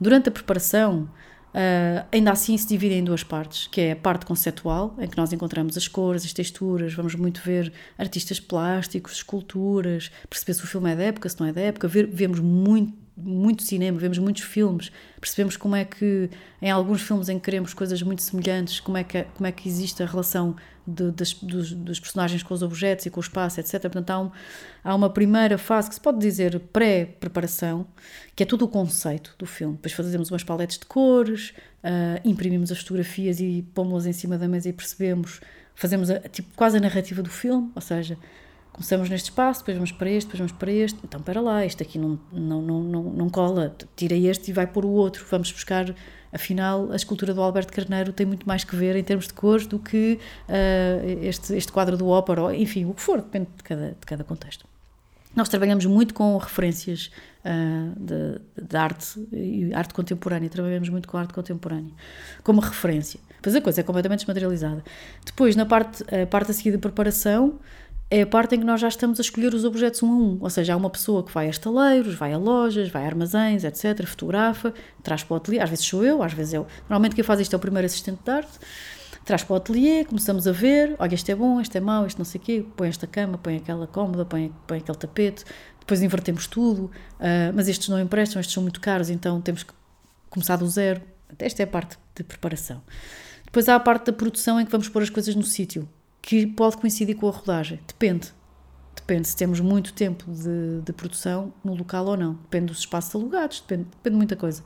Durante 0.00 0.28
a 0.28 0.32
preparação, 0.32 1.08
Uh, 1.50 2.06
ainda 2.12 2.30
assim 2.30 2.56
se 2.56 2.68
divide 2.68 2.94
em 2.94 3.02
duas 3.02 3.24
partes, 3.24 3.66
que 3.66 3.80
é 3.80 3.92
a 3.92 3.96
parte 3.96 4.24
conceptual, 4.24 4.94
em 5.00 5.08
que 5.08 5.16
nós 5.16 5.32
encontramos 5.32 5.76
as 5.76 5.88
cores, 5.88 6.24
as 6.24 6.32
texturas, 6.32 6.94
vamos 6.94 7.16
muito 7.16 7.40
ver 7.44 7.72
artistas 7.98 8.38
plásticos, 8.38 9.14
esculturas, 9.14 10.12
perceber 10.28 10.54
se 10.54 10.62
o 10.62 10.66
filme 10.68 10.92
é 10.92 10.96
da 10.96 11.02
época, 11.02 11.28
se 11.28 11.40
não 11.40 11.48
é 11.48 11.52
da 11.52 11.60
época, 11.60 11.88
ver, 11.88 12.06
vemos 12.06 12.38
muito, 12.38 12.94
muito 13.22 13.62
cinema, 13.62 13.98
vemos 13.98 14.18
muitos 14.18 14.42
filmes, 14.42 14.90
percebemos 15.20 15.56
como 15.56 15.76
é 15.76 15.84
que 15.84 16.30
em 16.60 16.70
alguns 16.70 17.02
filmes 17.02 17.28
em 17.28 17.38
que 17.38 17.44
queremos 17.44 17.74
coisas 17.74 18.02
muito 18.02 18.22
semelhantes, 18.22 18.80
como 18.80 18.96
é 18.96 19.04
que, 19.04 19.22
como 19.34 19.46
é 19.46 19.52
que 19.52 19.68
existe 19.68 20.02
a 20.02 20.06
relação 20.06 20.56
de, 20.86 21.10
das, 21.12 21.34
dos, 21.34 21.72
dos, 21.72 22.00
personagens 22.00 22.42
com 22.42 22.52
os 22.52 22.62
objetos 22.62 23.06
e 23.06 23.10
com 23.10 23.20
o 23.20 23.22
espaço, 23.22 23.60
etc. 23.60 23.80
Portanto, 23.82 24.10
há, 24.10 24.20
um, 24.20 24.30
há 24.82 24.94
uma 24.94 25.10
primeira 25.10 25.56
fase 25.58 25.88
que 25.88 25.94
se 25.94 26.00
pode 26.00 26.18
dizer 26.18 26.58
pré-preparação, 26.72 27.86
que 28.34 28.42
é 28.42 28.46
todo 28.46 28.62
o 28.62 28.68
conceito 28.68 29.34
do 29.38 29.46
filme. 29.46 29.74
Depois 29.74 29.92
fazemos 29.92 30.30
umas 30.30 30.42
paletes 30.42 30.78
de 30.78 30.86
cores, 30.86 31.50
uh, 31.84 32.20
imprimimos 32.24 32.72
as 32.72 32.78
fotografias 32.78 33.40
e 33.40 33.64
pomos-las 33.74 34.06
em 34.06 34.12
cima 34.12 34.36
da 34.36 34.48
mesa 34.48 34.68
e 34.68 34.72
percebemos, 34.72 35.40
fazemos 35.74 36.10
a, 36.10 36.20
tipo, 36.20 36.48
quase 36.56 36.76
a 36.78 36.80
narrativa 36.80 37.22
do 37.22 37.30
filme, 37.30 37.70
ou 37.74 37.82
seja, 37.82 38.18
começamos 38.80 39.10
neste 39.10 39.26
espaço, 39.26 39.60
depois 39.60 39.76
vamos 39.76 39.92
para 39.92 40.08
este, 40.08 40.26
depois 40.26 40.38
vamos 40.38 40.52
para 40.52 40.72
este, 40.72 40.98
então 41.04 41.20
para 41.20 41.38
lá, 41.38 41.66
este 41.66 41.82
aqui 41.82 41.98
não, 41.98 42.18
não, 42.32 42.62
não, 42.62 42.82
não, 42.82 43.02
não 43.02 43.28
cola, 43.28 43.76
tira 43.94 44.14
este 44.14 44.50
e 44.50 44.54
vai 44.54 44.66
pôr 44.66 44.86
o 44.86 44.88
outro, 44.88 45.26
vamos 45.30 45.52
buscar 45.52 45.94
afinal 46.32 46.90
a 46.90 46.96
escultura 46.96 47.34
do 47.34 47.42
Alberto 47.42 47.74
Carneiro 47.74 48.10
tem 48.10 48.24
muito 48.24 48.48
mais 48.48 48.64
que 48.64 48.74
ver 48.74 48.96
em 48.96 49.04
termos 49.04 49.26
de 49.26 49.34
cores 49.34 49.66
do 49.66 49.78
que 49.78 50.18
uh, 50.48 51.22
este, 51.22 51.54
este 51.54 51.70
quadro 51.70 51.98
do 51.98 52.08
ópera, 52.08 52.42
ou, 52.42 52.54
enfim, 52.54 52.86
o 52.86 52.94
que 52.94 53.02
for, 53.02 53.20
depende 53.20 53.48
de 53.54 53.62
cada, 53.62 53.88
de 53.88 54.06
cada 54.06 54.24
contexto. 54.24 54.66
Nós 55.36 55.48
trabalhamos 55.50 55.84
muito 55.84 56.14
com 56.14 56.38
referências 56.38 57.10
uh, 57.44 58.40
arte 58.74 59.28
e 59.30 59.74
arte 59.74 59.92
contemporânea, 59.92 60.48
trabalhamos 60.48 60.88
muito 60.88 61.06
com 61.06 61.18
arte 61.18 61.34
contemporânea 61.34 61.92
como 62.42 62.62
referência. 62.62 63.20
Pois 63.42 63.54
a 63.54 63.60
coisa 63.60 63.80
é 63.80 63.84
completamente 63.84 64.20
desmaterializada. 64.20 64.82
Depois, 65.24 65.54
na 65.54 65.66
parte, 65.66 66.02
a 66.14 66.26
parte 66.26 66.50
a 66.50 66.54
seguir 66.54 66.72
de 66.72 66.78
preparação, 66.78 67.58
é 68.10 68.22
a 68.22 68.26
parte 68.26 68.56
em 68.56 68.58
que 68.58 68.64
nós 68.64 68.80
já 68.80 68.88
estamos 68.88 69.20
a 69.20 69.22
escolher 69.22 69.54
os 69.54 69.64
objetos 69.64 70.02
um 70.02 70.10
a 70.10 70.16
um. 70.16 70.38
Ou 70.40 70.50
seja, 70.50 70.74
há 70.74 70.76
uma 70.76 70.90
pessoa 70.90 71.22
que 71.22 71.32
vai 71.32 71.46
a 71.46 71.50
estaleiros, 71.50 72.14
vai 72.14 72.32
a 72.32 72.38
lojas, 72.38 72.88
vai 72.88 73.04
a 73.04 73.06
armazéns, 73.06 73.62
etc., 73.62 74.04
fotografa, 74.04 74.74
traz 75.00 75.22
para 75.22 75.34
o 75.34 75.36
ateliê. 75.36 75.60
Às 75.60 75.70
vezes 75.70 75.84
sou 75.84 76.04
eu, 76.04 76.20
às 76.20 76.32
vezes 76.32 76.54
eu. 76.54 76.66
Normalmente 76.88 77.14
quem 77.14 77.22
faz 77.22 77.38
isto 77.38 77.54
é 77.54 77.56
o 77.56 77.60
primeiro 77.60 77.86
assistente 77.86 78.18
de 78.24 78.30
arte. 78.30 78.58
Traz 79.24 79.44
para 79.44 79.54
o 79.54 79.56
ateliê, 79.56 80.04
começamos 80.04 80.48
a 80.48 80.52
ver, 80.52 80.96
olha, 80.98 81.14
este 81.14 81.30
é 81.30 81.36
bom, 81.36 81.60
este 81.60 81.78
é 81.78 81.80
mau, 81.80 82.04
este 82.04 82.18
não 82.18 82.24
sei 82.24 82.40
o 82.40 82.42
quê, 82.42 82.66
põe 82.76 82.88
esta 82.88 83.06
cama, 83.06 83.38
põe 83.38 83.58
aquela 83.58 83.86
cómoda, 83.86 84.24
põe, 84.24 84.52
põe 84.66 84.78
aquele 84.78 84.98
tapete, 84.98 85.44
depois 85.78 86.02
invertemos 86.02 86.48
tudo, 86.48 86.84
uh, 86.84 87.52
mas 87.54 87.68
estes 87.68 87.88
não 87.90 88.00
emprestam, 88.00 88.40
estes 88.40 88.54
são 88.54 88.62
muito 88.62 88.80
caros, 88.80 89.08
então 89.10 89.40
temos 89.40 89.62
que 89.62 89.72
começar 90.30 90.56
do 90.56 90.66
zero. 90.66 91.02
Esta 91.38 91.62
é 91.62 91.64
a 91.64 91.66
parte 91.66 91.96
de 92.16 92.24
preparação. 92.24 92.82
Depois 93.44 93.68
há 93.68 93.76
a 93.76 93.80
parte 93.80 94.06
da 94.06 94.12
produção 94.12 94.58
em 94.58 94.64
que 94.64 94.72
vamos 94.72 94.88
pôr 94.88 95.02
as 95.02 95.10
coisas 95.10 95.34
no 95.36 95.44
sítio 95.44 95.88
que 96.22 96.46
pode 96.46 96.76
coincidir 96.76 97.16
com 97.16 97.28
a 97.28 97.32
rodagem. 97.32 97.80
Depende. 97.86 98.32
Depende 98.94 99.28
se 99.28 99.36
temos 99.36 99.60
muito 99.60 99.92
tempo 99.92 100.30
de, 100.30 100.82
de 100.84 100.92
produção 100.92 101.52
no 101.64 101.74
local 101.74 102.06
ou 102.06 102.16
não. 102.16 102.34
Depende 102.34 102.66
dos 102.66 102.80
espaços 102.80 103.14
alugados, 103.14 103.60
depende, 103.60 103.84
depende 103.84 104.14
de 104.14 104.16
muita 104.16 104.36
coisa. 104.36 104.62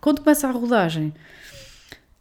Quando 0.00 0.20
começa 0.20 0.48
a 0.48 0.50
rodagem, 0.50 1.14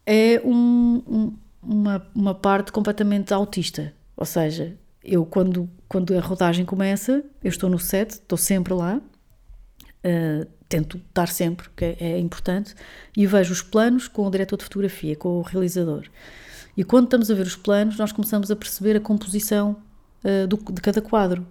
é 0.06 0.42
um, 0.44 1.02
um, 1.08 1.38
uma, 1.62 2.08
uma 2.14 2.36
parte 2.36 2.72
completamente 2.72 3.34
autista. 3.34 3.94
Ou 4.16 4.26
seja, 4.26 4.78
eu 5.04 5.26
quando, 5.26 5.70
quando 5.88 6.16
a 6.18 6.22
rodagem 6.22 6.66
começa, 6.66 7.24
eu 7.44 7.50
estou 7.50 7.70
no 7.70 7.80
set, 7.80 8.12
estou 8.12 8.38
sempre 8.38 8.74
lá, 8.74 8.98
uh, 8.98 10.48
tento 10.70 10.98
estar 10.98 11.28
sempre, 11.28 11.70
que 11.76 11.86
é, 11.86 11.96
é 12.00 12.20
importante, 12.20 12.76
e 13.16 13.26
vejo 13.26 13.54
os 13.54 13.62
planos 13.62 14.08
com 14.08 14.26
o 14.26 14.32
diretor 14.32 14.58
de 14.58 14.64
fotografia, 14.64 15.16
com 15.16 15.40
o 15.40 15.42
realizador. 15.42 16.04
E 16.78 16.84
quando 16.84 17.06
estamos 17.06 17.32
a 17.32 17.34
ver 17.34 17.46
os 17.46 17.56
planos, 17.56 17.98
nós 17.98 18.12
começamos 18.12 18.52
a 18.52 18.56
perceber 18.56 18.98
a 18.98 19.00
composição 19.00 19.78
uh, 20.24 20.48
do, 20.48 20.58
de 20.58 20.82
cada 20.82 21.02
quadro. 21.02 21.46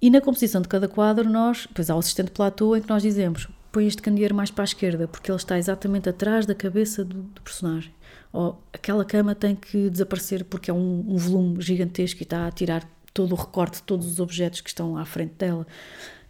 E 0.00 0.10
na 0.10 0.20
composição 0.20 0.60
de 0.60 0.68
cada 0.68 0.88
quadro, 0.88 1.28
nós, 1.30 1.66
pois 1.72 1.88
há 1.88 1.96
o 1.96 1.98
assistente 1.98 2.30
platô 2.30 2.76
em 2.76 2.82
que 2.82 2.88
nós 2.88 3.02
dizemos: 3.02 3.48
põe 3.70 3.86
este 3.86 4.02
candeeiro 4.02 4.34
mais 4.34 4.50
para 4.50 4.64
a 4.64 4.66
esquerda, 4.66 5.08
porque 5.08 5.30
ele 5.30 5.36
está 5.36 5.58
exatamente 5.58 6.08
atrás 6.08 6.44
da 6.44 6.54
cabeça 6.54 7.04
do, 7.04 7.22
do 7.22 7.40
personagem. 7.40 7.94
Ou 8.32 8.62
aquela 8.72 9.04
cama 9.04 9.34
tem 9.34 9.54
que 9.54 9.88
desaparecer 9.88 10.44
porque 10.44 10.70
é 10.70 10.74
um, 10.74 11.04
um 11.08 11.16
volume 11.16 11.60
gigantesco 11.60 12.20
e 12.20 12.24
está 12.24 12.46
a 12.46 12.50
tirar 12.50 12.86
todo 13.14 13.32
o 13.32 13.36
recorte 13.36 13.76
de 13.76 13.82
todos 13.84 14.06
os 14.06 14.20
objetos 14.20 14.60
que 14.60 14.68
estão 14.68 14.96
à 14.96 15.04
frente 15.04 15.34
dela. 15.34 15.66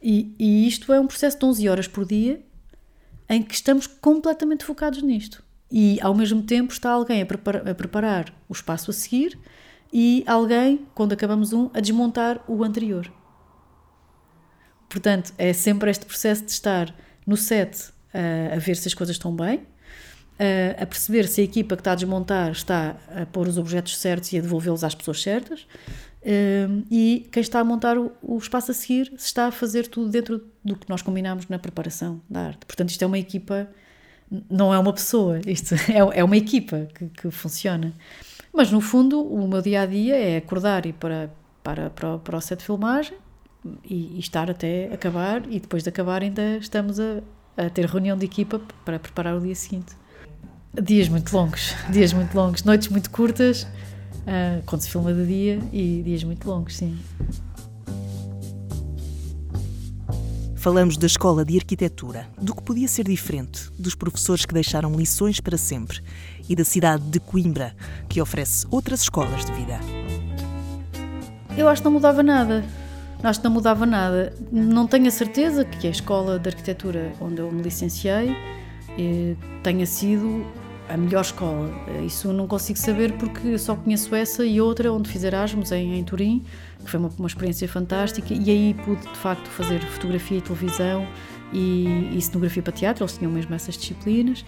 E, 0.02 0.34
e, 0.38 0.66
isto 0.66 0.92
é 0.92 0.98
um 0.98 1.06
processo 1.06 1.38
de 1.38 1.44
11 1.44 1.68
horas 1.68 1.88
por 1.88 2.04
dia 2.04 2.40
em 3.28 3.40
que 3.40 3.54
estamos 3.54 3.86
completamente 3.86 4.64
focados 4.64 5.00
nisto 5.00 5.42
e 5.72 5.98
ao 6.02 6.14
mesmo 6.14 6.42
tempo 6.42 6.70
está 6.70 6.90
alguém 6.90 7.22
a, 7.22 7.70
a 7.70 7.74
preparar 7.74 8.32
o 8.46 8.52
espaço 8.52 8.90
a 8.90 8.94
seguir 8.94 9.38
e 9.90 10.22
alguém, 10.26 10.86
quando 10.94 11.12
acabamos 11.12 11.54
um, 11.54 11.70
a 11.72 11.80
desmontar 11.80 12.42
o 12.46 12.62
anterior. 12.62 13.10
Portanto, 14.88 15.32
é 15.38 15.54
sempre 15.54 15.90
este 15.90 16.04
processo 16.04 16.44
de 16.44 16.50
estar 16.50 16.94
no 17.26 17.36
set 17.36 17.88
uh, 18.14 18.54
a 18.54 18.58
ver 18.58 18.76
se 18.76 18.86
as 18.86 18.94
coisas 18.94 19.16
estão 19.16 19.34
bem, 19.34 19.56
uh, 19.58 20.82
a 20.82 20.84
perceber 20.84 21.26
se 21.26 21.40
a 21.40 21.44
equipa 21.44 21.74
que 21.74 21.80
está 21.80 21.92
a 21.92 21.94
desmontar 21.94 22.50
está 22.50 22.96
a 23.08 23.24
pôr 23.24 23.48
os 23.48 23.56
objetos 23.56 23.96
certos 23.96 24.30
e 24.32 24.38
a 24.38 24.42
devolvê-los 24.42 24.84
às 24.84 24.94
pessoas 24.94 25.22
certas, 25.22 25.62
uh, 25.62 26.84
e 26.90 27.26
quem 27.32 27.40
está 27.40 27.60
a 27.60 27.64
montar 27.64 27.96
o, 27.96 28.12
o, 28.20 28.36
espaço 28.36 28.70
a 28.70 28.74
seguir 28.74 29.06
se 29.16 29.26
está 29.26 29.46
a 29.46 29.50
fazer 29.50 29.86
tudo 29.86 30.10
dentro 30.10 30.46
do 30.62 30.76
que 30.76 30.88
nós 30.90 31.00
combinamos 31.00 31.48
na 31.48 31.58
preparação 31.58 32.20
da 32.28 32.40
arte. 32.48 32.66
Portanto, 32.66 32.90
isto 32.90 33.02
é 33.02 33.06
uma 33.06 33.18
equipa 33.18 33.68
não 34.50 34.72
é 34.72 34.78
uma 34.78 34.92
pessoa, 34.92 35.40
isto 35.46 35.74
é, 35.90 36.18
é 36.20 36.24
uma 36.24 36.36
equipa 36.36 36.88
que, 36.94 37.06
que, 37.08 37.30
funciona. 37.30 37.92
Mas 38.52 38.70
no 38.70 38.80
fundo, 38.80 39.22
o 39.22 39.46
meu 39.48 39.62
dia 39.62 39.82
a 39.82 39.86
dia 39.86 40.16
é 40.16 40.36
acordar 40.36 40.86
e 40.86 40.90
ir 40.90 40.92
para, 40.94 41.30
para, 41.62 41.90
para, 41.90 42.18
para 42.18 42.36
o 42.36 42.40
set 42.40 42.58
de 42.58 42.64
filmagem 42.64 43.16
e, 43.84 44.16
e, 44.16 44.18
estar 44.18 44.50
até 44.50 44.92
acabar, 44.92 45.42
e 45.50 45.60
depois 45.60 45.82
de 45.82 45.88
acabar, 45.88 46.22
ainda 46.22 46.56
estamos 46.56 46.98
a, 46.98 47.22
a 47.56 47.70
ter 47.70 47.86
reunião 47.86 48.16
de 48.16 48.24
equipa 48.24 48.60
para 48.84 48.98
preparar 48.98 49.36
o 49.36 49.40
dia 49.40 49.54
seguinte. 49.54 49.94
Dias 50.82 51.08
muito 51.08 51.34
longos, 51.34 51.74
dias 51.90 52.12
muito 52.12 52.34
longos, 52.34 52.64
noites 52.64 52.88
muito 52.88 53.10
curtas, 53.10 53.62
uh, 53.62 54.62
quando 54.66 54.80
se 54.82 54.90
filma 54.90 55.12
de 55.12 55.26
dia, 55.26 55.60
e 55.72 56.02
dias 56.02 56.24
muito 56.24 56.48
longos, 56.48 56.76
sim. 56.76 56.98
Falamos 60.62 60.96
da 60.96 61.08
escola 61.08 61.44
de 61.44 61.56
arquitetura, 61.56 62.28
do 62.40 62.54
que 62.54 62.62
podia 62.62 62.86
ser 62.86 63.02
diferente, 63.02 63.68
dos 63.76 63.96
professores 63.96 64.46
que 64.46 64.54
deixaram 64.54 64.94
lições 64.94 65.40
para 65.40 65.58
sempre 65.58 66.00
e 66.48 66.54
da 66.54 66.64
cidade 66.64 67.02
de 67.02 67.18
Coimbra, 67.18 67.74
que 68.08 68.22
oferece 68.22 68.64
outras 68.70 69.02
escolas 69.02 69.44
de 69.44 69.50
vida. 69.54 69.80
Eu 71.58 71.68
acho 71.68 71.82
que 71.82 71.84
não 71.84 71.92
mudava 71.94 72.22
nada. 72.22 72.64
Acho 73.24 73.40
que 73.40 73.44
não 73.44 73.52
mudava 73.54 73.84
nada. 73.84 74.32
Não 74.52 74.86
tenho 74.86 75.08
a 75.08 75.10
certeza 75.10 75.64
que 75.64 75.88
a 75.88 75.90
escola 75.90 76.38
de 76.38 76.50
arquitetura 76.50 77.12
onde 77.20 77.40
eu 77.40 77.50
me 77.50 77.60
licenciei 77.60 78.30
eh, 78.96 79.34
tenha 79.64 79.84
sido 79.84 80.46
a 80.92 80.96
melhor 80.96 81.22
escola. 81.22 81.70
Isso 82.04 82.32
não 82.32 82.46
consigo 82.46 82.78
saber 82.78 83.12
porque 83.14 83.56
só 83.56 83.74
conheço 83.74 84.14
essa 84.14 84.44
e 84.44 84.60
outra 84.60 84.92
onde 84.92 85.08
fiz 85.08 85.24
Erasmus, 85.24 85.72
em, 85.72 85.98
em 85.98 86.04
Turim, 86.04 86.44
que 86.84 86.90
foi 86.90 87.00
uma, 87.00 87.10
uma 87.18 87.26
experiência 87.26 87.66
fantástica, 87.66 88.34
e 88.34 88.50
aí 88.50 88.76
pude 88.84 89.00
de 89.00 89.16
facto 89.16 89.48
fazer 89.48 89.80
fotografia 89.86 90.36
e 90.36 90.40
televisão 90.42 91.08
e, 91.52 92.16
e 92.16 92.20
cenografia 92.20 92.62
para 92.62 92.72
teatro, 92.72 93.04
eles 93.04 93.16
tinham 93.16 93.32
mesmo 93.32 93.54
essas 93.54 93.76
disciplinas. 93.76 94.44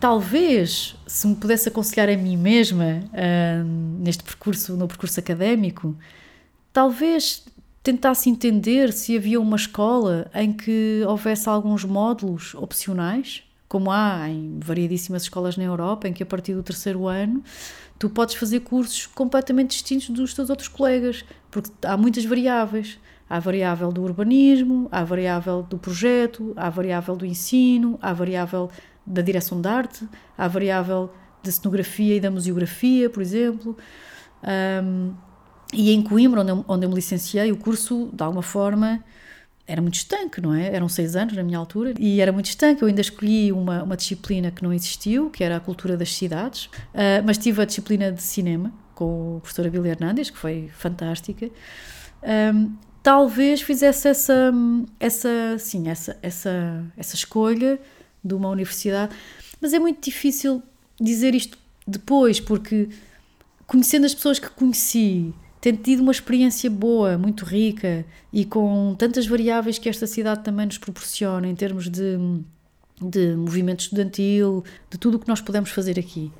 Talvez, 0.00 0.96
se 1.06 1.26
me 1.26 1.36
pudesse 1.36 1.68
aconselhar 1.68 2.08
a 2.08 2.16
mim 2.16 2.36
mesma 2.36 3.00
uh, 3.12 3.64
neste 4.00 4.22
percurso, 4.24 4.76
no 4.76 4.88
percurso 4.88 5.18
académico, 5.20 5.96
talvez 6.72 7.44
tentasse 7.82 8.28
entender 8.28 8.92
se 8.92 9.16
havia 9.16 9.40
uma 9.40 9.56
escola 9.56 10.30
em 10.34 10.52
que 10.52 11.02
houvesse 11.06 11.48
alguns 11.48 11.84
módulos 11.84 12.54
opcionais, 12.54 13.42
como 13.68 13.90
há 13.90 14.28
em 14.28 14.58
variedíssimas 14.58 15.22
escolas 15.22 15.56
na 15.56 15.64
Europa, 15.64 16.08
em 16.08 16.12
que 16.12 16.22
a 16.22 16.26
partir 16.26 16.54
do 16.54 16.62
terceiro 16.62 17.06
ano 17.06 17.42
tu 17.98 18.08
podes 18.08 18.36
fazer 18.36 18.60
cursos 18.60 19.06
completamente 19.06 19.70
distintos 19.70 20.08
dos 20.10 20.32
teus 20.32 20.48
outros 20.48 20.68
colegas, 20.68 21.24
porque 21.50 21.70
há 21.82 21.96
muitas 21.96 22.24
variáveis. 22.24 22.98
Há 23.28 23.36
a 23.36 23.40
variável 23.40 23.92
do 23.92 24.02
urbanismo, 24.02 24.88
há 24.90 25.00
a 25.00 25.04
variável 25.04 25.62
do 25.62 25.76
projeto, 25.76 26.54
há 26.56 26.68
a 26.68 26.70
variável 26.70 27.14
do 27.14 27.26
ensino, 27.26 27.98
há 28.00 28.08
a 28.08 28.14
variável 28.14 28.70
da 29.04 29.20
direção 29.20 29.60
de 29.60 29.68
arte, 29.68 30.08
há 30.36 30.46
a 30.46 30.48
variável 30.48 31.10
da 31.42 31.52
cenografia 31.52 32.16
e 32.16 32.20
da 32.20 32.30
museografia, 32.30 33.10
por 33.10 33.20
exemplo. 33.20 33.76
Um, 34.42 35.12
e 35.74 35.90
em 35.90 36.02
Coimbra, 36.02 36.40
onde 36.40 36.50
eu, 36.50 36.64
onde 36.66 36.86
eu 36.86 36.88
me 36.88 36.94
licenciei, 36.94 37.52
o 37.52 37.56
curso, 37.56 38.08
de 38.14 38.22
alguma 38.22 38.42
forma, 38.42 39.04
era 39.68 39.82
muito 39.82 39.96
estanque, 39.96 40.40
não 40.40 40.54
é? 40.54 40.74
Eram 40.74 40.88
seis 40.88 41.14
anos 41.14 41.36
na 41.36 41.42
minha 41.42 41.58
altura 41.58 41.92
e 41.98 42.22
era 42.22 42.32
muito 42.32 42.46
estanque. 42.46 42.80
Eu 42.80 42.88
ainda 42.88 43.02
escolhi 43.02 43.52
uma, 43.52 43.82
uma 43.82 43.96
disciplina 43.98 44.50
que 44.50 44.62
não 44.62 44.72
existiu, 44.72 45.28
que 45.28 45.44
era 45.44 45.58
a 45.58 45.60
cultura 45.60 45.94
das 45.94 46.14
cidades, 46.14 46.64
uh, 46.64 47.22
mas 47.24 47.36
tive 47.36 47.60
a 47.60 47.66
disciplina 47.66 48.10
de 48.10 48.22
cinema 48.22 48.72
com 48.94 49.36
o 49.36 49.40
professor 49.40 49.66
Abílio 49.66 49.86
Hernandes, 49.86 50.30
que 50.30 50.38
foi 50.38 50.70
fantástica. 50.72 51.50
Um, 52.54 52.74
talvez 53.02 53.60
fizesse 53.60 54.08
essa, 54.08 54.52
essa, 54.98 55.58
sim, 55.58 55.88
essa, 55.88 56.16
essa, 56.22 56.84
essa 56.96 57.14
escolha 57.14 57.78
de 58.24 58.34
uma 58.34 58.48
universidade, 58.48 59.14
mas 59.60 59.74
é 59.74 59.78
muito 59.78 60.02
difícil 60.02 60.62
dizer 60.98 61.34
isto 61.34 61.58
depois, 61.86 62.40
porque 62.40 62.88
conhecendo 63.66 64.06
as 64.06 64.14
pessoas 64.14 64.38
que 64.38 64.48
conheci, 64.48 65.32
tendo 65.60 65.78
tido 65.78 66.00
uma 66.00 66.12
experiência 66.12 66.70
boa, 66.70 67.18
muito 67.18 67.44
rica 67.44 68.04
e 68.32 68.44
com 68.44 68.94
tantas 68.96 69.26
variáveis 69.26 69.78
que 69.78 69.88
esta 69.88 70.06
cidade 70.06 70.42
também 70.44 70.66
nos 70.66 70.78
proporciona 70.78 71.48
em 71.48 71.54
termos 71.54 71.88
de, 71.88 72.16
de 73.00 73.34
movimento 73.34 73.80
estudantil, 73.80 74.64
de 74.90 74.98
tudo 74.98 75.16
o 75.16 75.18
que 75.18 75.28
nós 75.28 75.40
podemos 75.40 75.70
fazer 75.70 75.98
aqui. 75.98 76.30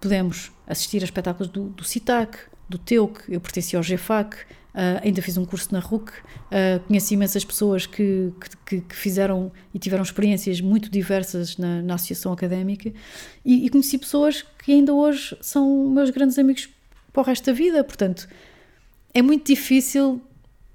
Podemos 0.00 0.50
assistir 0.66 1.02
a 1.02 1.04
espetáculos 1.04 1.50
do, 1.50 1.68
do 1.70 1.84
CITAC, 1.84 2.38
do 2.68 2.78
TEUC, 2.78 3.32
eu 3.32 3.40
pertenci 3.40 3.76
ao 3.76 3.82
GFAC, 3.82 4.36
Uh, 4.74 4.98
ainda 5.04 5.22
fiz 5.22 5.36
um 5.36 5.44
curso 5.44 5.68
na 5.72 5.78
RUC, 5.78 6.10
uh, 6.10 6.80
conheci 6.88 7.14
imensas 7.14 7.44
pessoas 7.44 7.86
que, 7.86 8.32
que, 8.66 8.80
que, 8.80 8.96
fizeram 8.96 9.52
e 9.72 9.78
tiveram 9.78 10.02
experiências 10.02 10.60
muito 10.60 10.90
diversas 10.90 11.56
na, 11.56 11.80
na 11.80 11.94
associação 11.94 12.32
académica 12.32 12.92
e, 13.44 13.66
e, 13.66 13.70
conheci 13.70 13.96
pessoas 13.96 14.44
que 14.64 14.72
ainda 14.72 14.92
hoje 14.92 15.36
são 15.40 15.88
meus 15.90 16.10
grandes 16.10 16.36
amigos 16.40 16.68
para 17.12 17.22
o 17.22 17.24
resto 17.24 17.46
da 17.46 17.52
vida. 17.52 17.84
Portanto, 17.84 18.26
é 19.14 19.22
muito 19.22 19.46
difícil 19.46 20.20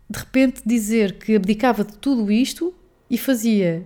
de 0.10 0.17
repente 0.17 0.63
dizer 0.65 1.19
que 1.19 1.36
abdicava 1.36 1.84
de 1.84 1.93
tudo 1.97 2.32
isto 2.32 2.73
e 3.10 3.17
fazia 3.17 3.86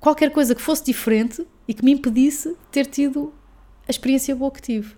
qualquer 0.00 0.30
coisa 0.30 0.54
que 0.54 0.62
fosse 0.62 0.84
diferente 0.84 1.46
e 1.66 1.74
que 1.74 1.84
me 1.84 1.92
impedisse 1.92 2.56
ter 2.72 2.86
tido 2.86 3.32
a 3.86 3.90
experiência 3.90 4.34
boa 4.34 4.50
que 4.50 4.62
tive. 4.62 4.96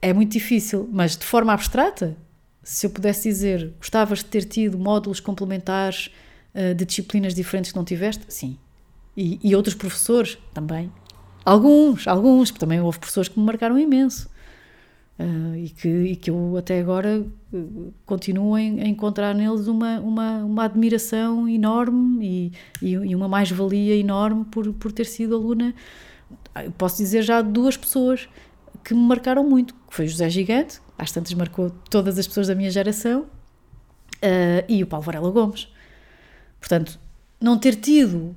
É 0.00 0.12
muito 0.12 0.32
difícil, 0.32 0.88
mas 0.92 1.16
de 1.16 1.24
forma 1.24 1.52
abstrata, 1.52 2.16
se 2.62 2.86
eu 2.86 2.90
pudesse 2.90 3.28
dizer, 3.28 3.74
gostavas 3.78 4.20
de 4.20 4.26
ter 4.26 4.44
tido 4.44 4.78
módulos 4.78 5.20
complementares 5.20 6.10
uh, 6.54 6.74
de 6.74 6.84
disciplinas 6.84 7.34
diferentes 7.34 7.72
que 7.72 7.76
não 7.76 7.84
tiveste? 7.84 8.24
Sim. 8.28 8.58
E, 9.16 9.40
e, 9.42 9.56
outros 9.56 9.74
professores? 9.74 10.38
Também. 10.52 10.92
Alguns, 11.44 12.06
alguns, 12.06 12.50
porque 12.50 12.60
também 12.60 12.80
houve 12.80 12.98
professores 12.98 13.28
que 13.28 13.38
me 13.38 13.46
marcaram 13.46 13.78
imenso. 13.78 14.28
Uh, 15.18 15.56
e, 15.56 15.70
que, 15.70 15.88
e 15.88 16.16
que 16.16 16.30
eu 16.30 16.58
até 16.58 16.78
agora 16.78 17.24
uh, 17.50 17.94
continuo 18.04 18.54
a 18.54 18.60
encontrar 18.60 19.34
neles 19.34 19.66
uma, 19.66 19.98
uma, 20.00 20.44
uma 20.44 20.64
admiração 20.64 21.48
enorme 21.48 22.52
e, 22.82 22.90
e, 22.90 23.16
uma 23.16 23.26
mais-valia 23.26 23.96
enorme 23.96 24.44
por, 24.44 24.70
por 24.74 24.92
ter 24.92 25.06
sido 25.06 25.34
aluna. 25.34 25.74
Eu 26.62 26.70
posso 26.72 26.98
dizer 26.98 27.22
já 27.22 27.40
duas 27.40 27.78
pessoas 27.78 28.28
que 28.84 28.92
me 28.92 29.00
marcaram 29.00 29.42
muito, 29.48 29.72
que 29.72 29.94
foi 29.94 30.06
José 30.06 30.28
Gigante, 30.28 30.80
às 30.98 31.10
tantas 31.10 31.32
marcou 31.32 31.70
todas 31.90 32.18
as 32.18 32.26
pessoas 32.26 32.48
da 32.48 32.54
minha 32.54 32.70
geração, 32.70 33.22
uh, 34.16 34.64
e 34.68 34.82
o 34.82 34.86
Paulo 34.86 35.04
Varela 35.04 35.30
Gomes. 35.30 35.68
Portanto, 36.60 36.98
não 37.40 37.58
ter 37.58 37.74
tido 37.76 38.36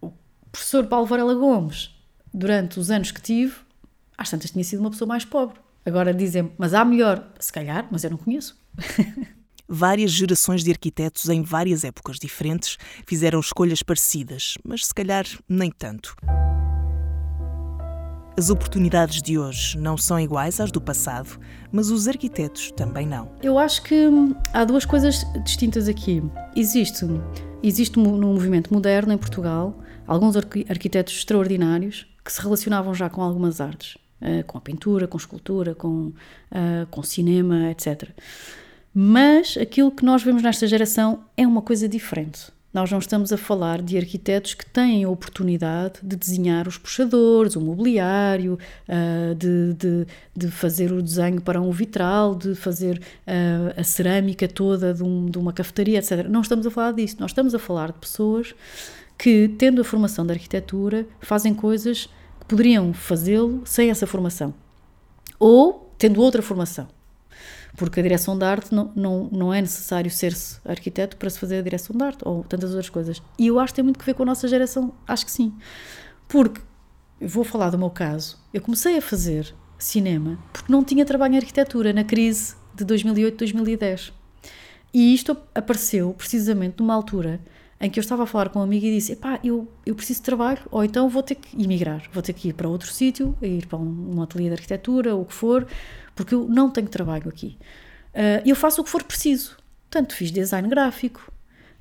o 0.00 0.12
professor 0.50 0.86
Paulo 0.86 1.06
Varela 1.06 1.34
Gomes 1.34 1.94
durante 2.32 2.78
os 2.78 2.90
anos 2.90 3.10
que 3.10 3.20
tive, 3.20 3.54
às 4.16 4.30
tantas 4.30 4.50
tinha 4.50 4.64
sido 4.64 4.80
uma 4.80 4.90
pessoa 4.90 5.08
mais 5.08 5.24
pobre. 5.24 5.63
Agora 5.86 6.14
dizem 6.14 6.50
mas 6.56 6.72
há 6.72 6.84
melhor, 6.84 7.30
se 7.38 7.52
calhar, 7.52 7.86
mas 7.90 8.04
eu 8.04 8.10
não 8.10 8.16
conheço. 8.16 8.56
Várias 9.68 10.10
gerações 10.10 10.62
de 10.62 10.70
arquitetos 10.70 11.28
em 11.30 11.42
várias 11.42 11.84
épocas 11.84 12.18
diferentes 12.18 12.76
fizeram 13.06 13.40
escolhas 13.40 13.82
parecidas, 13.82 14.58
mas 14.62 14.84
se 14.84 14.94
calhar 14.94 15.24
nem 15.48 15.70
tanto. 15.70 16.14
As 18.36 18.50
oportunidades 18.50 19.22
de 19.22 19.38
hoje 19.38 19.78
não 19.78 19.96
são 19.96 20.20
iguais 20.20 20.60
às 20.60 20.70
do 20.70 20.82
passado, 20.82 21.38
mas 21.72 21.88
os 21.88 22.06
arquitetos 22.06 22.72
também 22.72 23.06
não. 23.06 23.30
Eu 23.42 23.58
acho 23.58 23.82
que 23.82 24.06
hum, 24.06 24.34
há 24.52 24.64
duas 24.64 24.84
coisas 24.84 25.24
distintas 25.44 25.88
aqui. 25.88 26.22
Existe, 26.54 27.06
existe 27.62 27.98
no 27.98 28.18
movimento 28.18 28.74
moderno 28.74 29.14
em 29.14 29.18
Portugal 29.18 29.78
alguns 30.06 30.36
arquitetos 30.36 31.14
extraordinários 31.14 32.06
que 32.22 32.32
se 32.32 32.42
relacionavam 32.42 32.92
já 32.92 33.08
com 33.08 33.22
algumas 33.22 33.60
artes, 33.60 33.96
eh, 34.20 34.42
com 34.44 34.56
a 34.56 34.60
pintura, 34.60 35.06
com 35.06 35.18
a 35.18 35.20
escultura, 35.20 35.74
com, 35.74 36.12
uh, 36.50 36.86
com 36.90 37.02
cinema, 37.02 37.70
etc. 37.70 38.08
Mas 38.94 39.58
aquilo 39.60 39.90
que 39.90 40.04
nós 40.04 40.22
vemos 40.22 40.42
nesta 40.42 40.66
geração 40.66 41.24
é 41.36 41.46
uma 41.46 41.60
coisa 41.60 41.88
diferente. 41.88 42.52
Nós 42.72 42.90
não 42.90 43.00
estamos 43.00 43.32
a 43.32 43.36
falar 43.36 43.82
de 43.82 43.98
arquitetos 43.98 44.54
que 44.54 44.64
têm 44.64 45.04
a 45.04 45.08
oportunidade 45.10 46.00
de 46.02 46.16
desenhar 46.16 46.66
os 46.66 46.78
puxadores, 46.78 47.54
o 47.54 47.60
mobiliário, 47.60 48.58
uh, 48.88 49.34
de, 49.34 49.74
de, 49.74 50.06
de, 50.34 50.50
fazer 50.50 50.92
o 50.92 51.02
desenho 51.02 51.40
para 51.40 51.60
um 51.60 51.70
vitral, 51.70 52.34
de 52.34 52.54
fazer 52.54 53.02
a 53.76 53.82
cerâmica 53.84 54.48
toda 54.48 54.94
de, 54.94 55.02
um, 55.02 55.26
de 55.26 55.38
uma 55.38 55.52
cafetaria, 55.52 55.98
etc. 55.98 56.26
Não 56.28 56.40
estamos 56.40 56.66
a 56.66 56.70
falar 56.70 56.92
disso. 56.92 57.16
Nós 57.18 57.32
estamos 57.32 57.54
a 57.54 57.58
falar 57.58 57.92
de 57.92 57.98
pessoas 57.98 58.54
que, 59.18 59.48
tendo 59.58 59.80
a 59.80 59.84
formação 59.84 60.24
de 60.24 60.32
arquitetura, 60.32 61.06
fazem 61.20 61.52
coisas 61.52 62.08
poderiam 62.46 62.92
fazê-lo 62.92 63.62
sem 63.64 63.90
essa 63.90 64.06
formação. 64.06 64.54
Ou 65.38 65.92
tendo 65.98 66.20
outra 66.20 66.42
formação 66.42 66.88
porque 67.76 68.00
a 68.00 68.02
direção 68.02 68.38
de 68.38 68.44
arte 68.44 68.74
não, 68.74 68.92
não, 68.94 69.28
não 69.30 69.54
é 69.54 69.60
necessário 69.60 70.10
ser-se 70.10 70.60
arquiteto 70.64 71.16
para 71.16 71.28
se 71.28 71.38
fazer 71.38 71.58
a 71.58 71.62
direção 71.62 71.96
de 71.96 72.04
arte, 72.04 72.20
ou 72.24 72.44
tantas 72.44 72.70
outras 72.70 72.88
coisas. 72.88 73.22
E 73.38 73.48
eu 73.48 73.58
acho 73.58 73.72
que 73.72 73.76
tem 73.76 73.84
muito 73.84 73.98
que 73.98 74.06
ver 74.06 74.14
com 74.14 74.22
a 74.22 74.26
nossa 74.26 74.46
geração, 74.46 74.92
acho 75.06 75.24
que 75.24 75.32
sim. 75.32 75.52
Porque, 76.28 76.60
vou 77.20 77.44
falar 77.44 77.70
do 77.70 77.78
meu 77.78 77.90
caso, 77.90 78.38
eu 78.52 78.60
comecei 78.60 78.96
a 78.96 79.02
fazer 79.02 79.54
cinema 79.76 80.38
porque 80.52 80.72
não 80.72 80.84
tinha 80.84 81.04
trabalho 81.04 81.34
em 81.34 81.38
arquitetura 81.38 81.92
na 81.92 82.04
crise 82.04 82.54
de 82.74 82.84
2008-2010. 82.84 84.12
E 84.92 85.12
isto 85.12 85.36
apareceu 85.54 86.14
precisamente 86.14 86.76
numa 86.78 86.94
altura 86.94 87.40
em 87.80 87.90
que 87.90 87.98
eu 87.98 88.02
estava 88.02 88.22
a 88.22 88.26
falar 88.26 88.48
com 88.48 88.60
um 88.60 88.62
amigo 88.62 88.86
e 88.86 88.94
disse: 88.94 89.12
Epá, 89.12 89.38
eu, 89.42 89.70
eu 89.84 89.94
preciso 89.94 90.20
de 90.20 90.24
trabalho, 90.24 90.60
ou 90.70 90.84
então 90.84 91.08
vou 91.08 91.22
ter 91.22 91.34
que 91.34 91.60
emigrar, 91.62 92.02
vou 92.12 92.22
ter 92.22 92.32
que 92.32 92.48
ir 92.48 92.52
para 92.52 92.68
outro 92.68 92.90
sítio, 92.90 93.36
ir 93.42 93.66
para 93.66 93.78
um, 93.78 94.16
um 94.16 94.22
ateliê 94.22 94.48
de 94.48 94.54
arquitetura, 94.54 95.14
o 95.14 95.24
que 95.24 95.34
for, 95.34 95.66
porque 96.14 96.34
eu 96.34 96.46
não 96.48 96.70
tenho 96.70 96.88
trabalho 96.88 97.28
aqui. 97.28 97.56
Uh, 98.14 98.46
eu 98.46 98.54
faço 98.54 98.80
o 98.80 98.84
que 98.84 98.90
for 98.90 99.02
preciso. 99.02 99.56
Portanto, 99.90 100.14
fiz 100.14 100.30
design 100.30 100.68
gráfico 100.68 101.32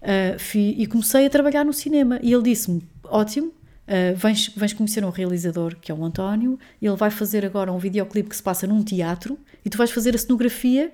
uh, 0.02 0.40
fi, 0.40 0.76
e 0.78 0.86
comecei 0.86 1.26
a 1.26 1.30
trabalhar 1.30 1.64
no 1.64 1.74
cinema. 1.74 2.20
E 2.22 2.34
ele 2.34 2.44
disse-me: 2.44 2.84
Ótimo, 3.04 3.48
uh, 3.48 4.16
vens, 4.16 4.50
vens 4.50 4.74
conhecer 4.74 5.06
um 5.06 5.10
realizador 5.10 5.76
que 5.80 5.92
é 5.92 5.96
o 5.96 6.04
António, 6.04 6.60
ele 6.82 6.96
vai 6.96 7.12
fazer 7.12 7.46
agora 7.46 7.72
um 7.72 7.78
videoclipe 7.78 8.30
que 8.30 8.36
se 8.36 8.44
passa 8.44 8.68
num 8.68 8.84
teatro 8.84 9.38
e 9.64 9.70
tu 9.70 9.78
vais 9.78 9.92
fazer 9.92 10.16
a 10.16 10.18
cenografia 10.18 10.92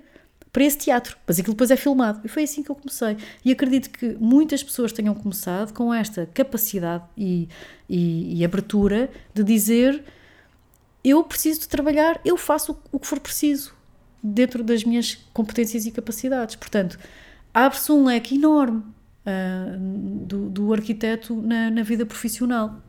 para 0.52 0.64
esse 0.64 0.78
teatro, 0.78 1.16
mas 1.26 1.38
aquilo 1.38 1.54
depois 1.54 1.70
é 1.70 1.76
filmado. 1.76 2.20
E 2.24 2.28
foi 2.28 2.42
assim 2.42 2.62
que 2.62 2.70
eu 2.70 2.74
comecei. 2.74 3.16
E 3.44 3.52
acredito 3.52 3.90
que 3.90 4.16
muitas 4.18 4.62
pessoas 4.62 4.92
tenham 4.92 5.14
começado 5.14 5.72
com 5.72 5.94
esta 5.94 6.26
capacidade 6.26 7.04
e, 7.16 7.48
e, 7.88 8.38
e 8.38 8.44
abertura 8.44 9.10
de 9.32 9.44
dizer 9.44 10.02
eu 11.02 11.24
preciso 11.24 11.60
de 11.60 11.68
trabalhar, 11.68 12.20
eu 12.24 12.36
faço 12.36 12.78
o 12.92 12.98
que 12.98 13.06
for 13.06 13.18
preciso 13.20 13.74
dentro 14.22 14.62
das 14.62 14.84
minhas 14.84 15.14
competências 15.32 15.86
e 15.86 15.90
capacidades. 15.90 16.56
Portanto, 16.56 16.98
abre-se 17.54 17.90
um 17.90 18.04
leque 18.04 18.34
enorme 18.34 18.82
uh, 19.24 19.78
do, 20.26 20.50
do, 20.50 20.72
arquiteto 20.74 21.34
na, 21.40 21.70
na, 21.70 21.82
vida 21.82 22.04
profissional. 22.04 22.82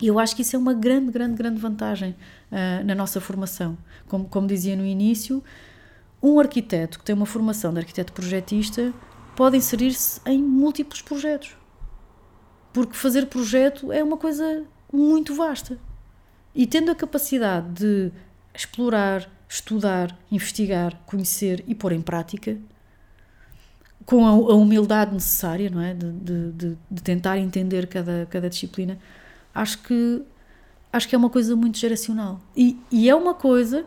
E 0.00 0.06
eu 0.06 0.18
acho 0.18 0.36
que 0.36 0.42
isso 0.42 0.54
é 0.54 0.58
uma 0.58 0.74
grande, 0.74 1.10
grande, 1.10 1.34
grande 1.34 1.58
vantagem 1.58 2.10
uh, 2.52 2.84
na 2.84 2.94
nossa 2.94 3.20
formação. 3.20 3.78
Como, 4.06 4.26
como 4.26 4.46
dizia 4.46 4.76
no 4.76 4.84
início, 4.84 5.42
um 6.22 6.40
arquiteto 6.40 6.98
que 6.98 7.04
tem 7.04 7.14
uma 7.14 7.26
formação 7.26 7.72
de 7.72 7.78
arquiteto 7.78 8.12
projetista 8.12 8.92
pode 9.34 9.56
inserir-se 9.56 10.20
em 10.26 10.42
múltiplos 10.42 11.02
projetos. 11.02 11.56
Porque 12.72 12.94
fazer 12.94 13.26
projeto 13.26 13.92
é 13.92 14.02
uma 14.02 14.16
coisa 14.16 14.64
muito 14.92 15.34
vasta. 15.34 15.78
E 16.54 16.66
tendo 16.66 16.90
a 16.90 16.94
capacidade 16.94 17.68
de 17.72 18.12
explorar, 18.54 19.30
estudar, 19.48 20.18
investigar, 20.30 20.98
conhecer 21.04 21.62
e 21.66 21.74
pôr 21.74 21.92
em 21.92 22.00
prática, 22.00 22.58
com 24.06 24.24
a, 24.24 24.32
humildade 24.54 25.12
necessária, 25.12 25.68
não 25.68 25.80
é? 25.80 25.92
De, 25.92 26.10
de, 26.12 26.52
de, 26.52 26.78
de, 26.90 27.02
tentar 27.02 27.38
entender 27.38 27.88
cada, 27.88 28.26
cada 28.30 28.48
disciplina, 28.48 28.98
acho 29.52 29.82
que, 29.82 30.22
acho 30.92 31.08
que 31.08 31.14
é 31.14 31.18
uma 31.18 31.28
coisa 31.28 31.56
muito 31.56 31.76
geracional. 31.76 32.40
E, 32.56 32.78
e 32.90 33.10
é 33.10 33.14
uma 33.14 33.34
coisa 33.34 33.84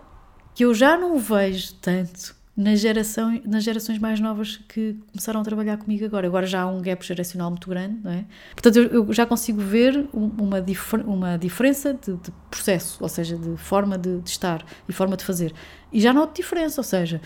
que 0.59 0.65
eu 0.65 0.73
já 0.73 0.97
não 0.97 1.17
vejo 1.17 1.73
tanto 1.75 2.35
nas, 2.57 2.81
geração, 2.81 3.41
nas 3.45 3.63
gerações 3.63 3.97
mais 3.97 4.19
novas 4.19 4.57
que 4.57 4.93
começaram 5.09 5.39
a 5.39 5.43
trabalhar 5.45 5.77
comigo 5.77 6.03
agora. 6.03 6.27
Agora 6.27 6.45
já 6.45 6.63
há 6.63 6.67
um 6.67 6.81
gap 6.81 7.01
geracional 7.07 7.49
muito 7.49 7.69
grande, 7.69 7.97
não 8.03 8.11
é? 8.11 8.25
Portanto, 8.51 8.75
eu, 8.75 9.05
eu 9.05 9.13
já 9.13 9.25
consigo 9.25 9.61
ver 9.61 10.05
uma, 10.11 10.59
difer, 10.59 10.99
uma 11.07 11.37
diferença 11.37 11.93
de, 11.93 12.11
de, 12.11 12.29
processo, 12.51 12.97
ou 12.99 13.07
seja, 13.07 13.37
de 13.37 13.55
forma 13.55 13.97
de, 13.97 14.19
de, 14.19 14.29
estar 14.29 14.65
e 14.85 14.91
forma 14.91 15.15
de 15.15 15.23
fazer. 15.23 15.53
E 15.93 16.01
já 16.01 16.11
noto 16.11 16.35
diferença, 16.35 16.81
ou 16.81 16.83
seja, 16.83 17.21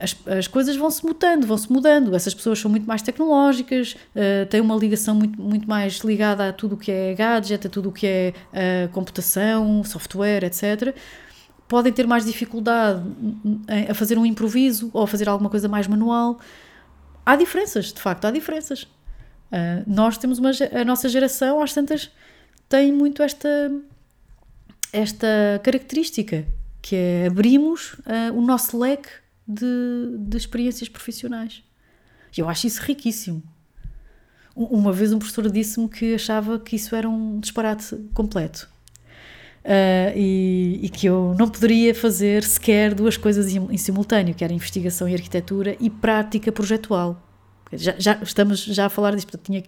as, 0.00 0.16
as 0.26 0.48
coisas 0.48 0.74
vão-se 0.74 1.06
mudando, 1.06 1.46
vão-se 1.46 1.72
mudando. 1.72 2.12
Essas 2.16 2.34
pessoas 2.34 2.58
são 2.58 2.68
muito 2.68 2.88
mais 2.88 3.02
tecnológicas, 3.02 3.94
uh, 4.16 4.46
têm 4.46 4.60
uma 4.60 4.74
ligação 4.74 5.14
muito, 5.14 5.40
muito 5.40 5.68
mais 5.68 5.98
ligada 5.98 6.48
a 6.48 6.52
tudo 6.52 6.74
o 6.74 6.76
que 6.76 6.90
é 6.90 7.14
gadget, 7.14 7.68
a 7.68 7.70
tudo 7.70 7.90
o 7.90 7.92
que 7.92 8.04
é 8.04 8.34
uh, 8.52 8.88
computação, 8.88 9.84
software, 9.84 10.42
etc 10.42 10.96
podem 11.68 11.92
ter 11.92 12.06
mais 12.06 12.24
dificuldade 12.24 13.02
a 13.88 13.94
fazer 13.94 14.18
um 14.18 14.24
improviso 14.24 14.90
ou 14.92 15.02
a 15.02 15.06
fazer 15.06 15.28
alguma 15.28 15.50
coisa 15.50 15.68
mais 15.68 15.86
manual. 15.86 16.40
Há 17.24 17.36
diferenças, 17.36 17.92
de 17.92 18.00
facto, 18.00 18.24
há 18.24 18.30
diferenças. 18.30 18.84
Uh, 19.52 19.84
nós 19.86 20.16
temos 20.16 20.38
uma, 20.38 20.50
a 20.72 20.84
nossa 20.84 21.08
geração, 21.08 21.62
às 21.62 21.74
tantas, 21.74 22.10
tem 22.68 22.90
muito 22.90 23.22
esta, 23.22 23.70
esta 24.92 25.60
característica, 25.62 26.46
que 26.80 26.96
é 26.96 27.26
abrimos 27.26 27.94
uh, 27.94 28.34
o 28.34 28.40
nosso 28.40 28.78
leque 28.78 29.10
de, 29.46 30.16
de 30.18 30.36
experiências 30.38 30.88
profissionais. 30.88 31.62
E 32.36 32.40
eu 32.40 32.48
acho 32.48 32.66
isso 32.66 32.80
riquíssimo. 32.82 33.42
Uma 34.54 34.92
vez 34.92 35.12
um 35.12 35.18
professor 35.18 35.50
disse-me 35.50 35.88
que 35.88 36.14
achava 36.14 36.58
que 36.58 36.76
isso 36.76 36.96
era 36.96 37.08
um 37.08 37.38
disparate 37.38 37.94
completo 38.12 38.68
Uh, 39.64 40.16
e, 40.16 40.80
e, 40.84 40.88
que 40.88 41.06
eu 41.06 41.34
não 41.38 41.48
poderia 41.48 41.94
fazer 41.94 42.42
sequer 42.42 42.94
duas 42.94 43.16
coisas 43.18 43.54
em, 43.54 43.58
em, 43.70 43.76
simultâneo, 43.76 44.34
que 44.34 44.42
era 44.42 44.52
investigação 44.52 45.06
e 45.08 45.12
arquitetura 45.12 45.76
e 45.78 45.90
prática 45.90 46.50
projetual. 46.50 47.22
Já, 47.72 47.94
já 47.98 48.18
estamos 48.22 48.64
já 48.64 48.86
a 48.86 48.88
falar 48.88 49.14
disso, 49.14 49.26
portanto, 49.26 49.44
tinha 49.44 49.62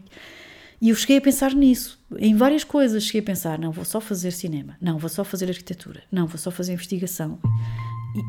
e 0.81 0.89
eu 0.89 0.97
cheguei 0.97 1.19
a 1.19 1.21
pensar 1.21 1.53
nisso, 1.53 2.01
em 2.19 2.35
várias 2.35 2.65
coisas. 2.65 3.05
Cheguei 3.05 3.21
a 3.21 3.25
pensar: 3.25 3.59
não, 3.59 3.71
vou 3.71 3.85
só 3.85 4.01
fazer 4.01 4.31
cinema, 4.31 4.77
não, 4.81 4.99
vou 4.99 5.11
só 5.11 5.23
fazer 5.23 5.49
arquitetura, 5.49 6.03
não, 6.11 6.27
vou 6.27 6.39
só 6.39 6.51
fazer 6.51 6.73
investigação. 6.73 7.39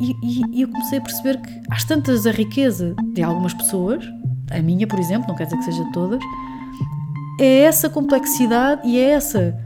E, 0.01 0.11
e, 0.21 0.41
e 0.57 0.61
eu 0.61 0.67
comecei 0.67 0.99
a 0.99 1.01
perceber 1.01 1.41
que, 1.41 1.61
às 1.69 1.85
tantas, 1.85 2.27
a 2.27 2.31
riqueza 2.31 2.93
de 3.13 3.23
algumas 3.23 3.53
pessoas, 3.53 4.03
a 4.51 4.61
minha, 4.61 4.85
por 4.85 4.99
exemplo, 4.99 5.27
não 5.29 5.35
quer 5.35 5.45
dizer 5.45 5.57
que 5.57 5.63
seja 5.63 5.83
de 5.83 5.91
todas, 5.93 6.21
é 7.39 7.61
essa 7.61 7.89
complexidade 7.89 8.85
e 8.85 8.99
é 8.99 9.11
essa 9.11 9.57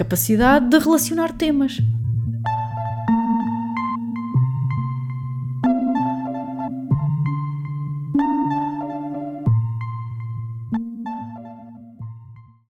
capacidade 0.00 0.66
de 0.66 0.78
relacionar 0.78 1.30
temas. 1.30 1.76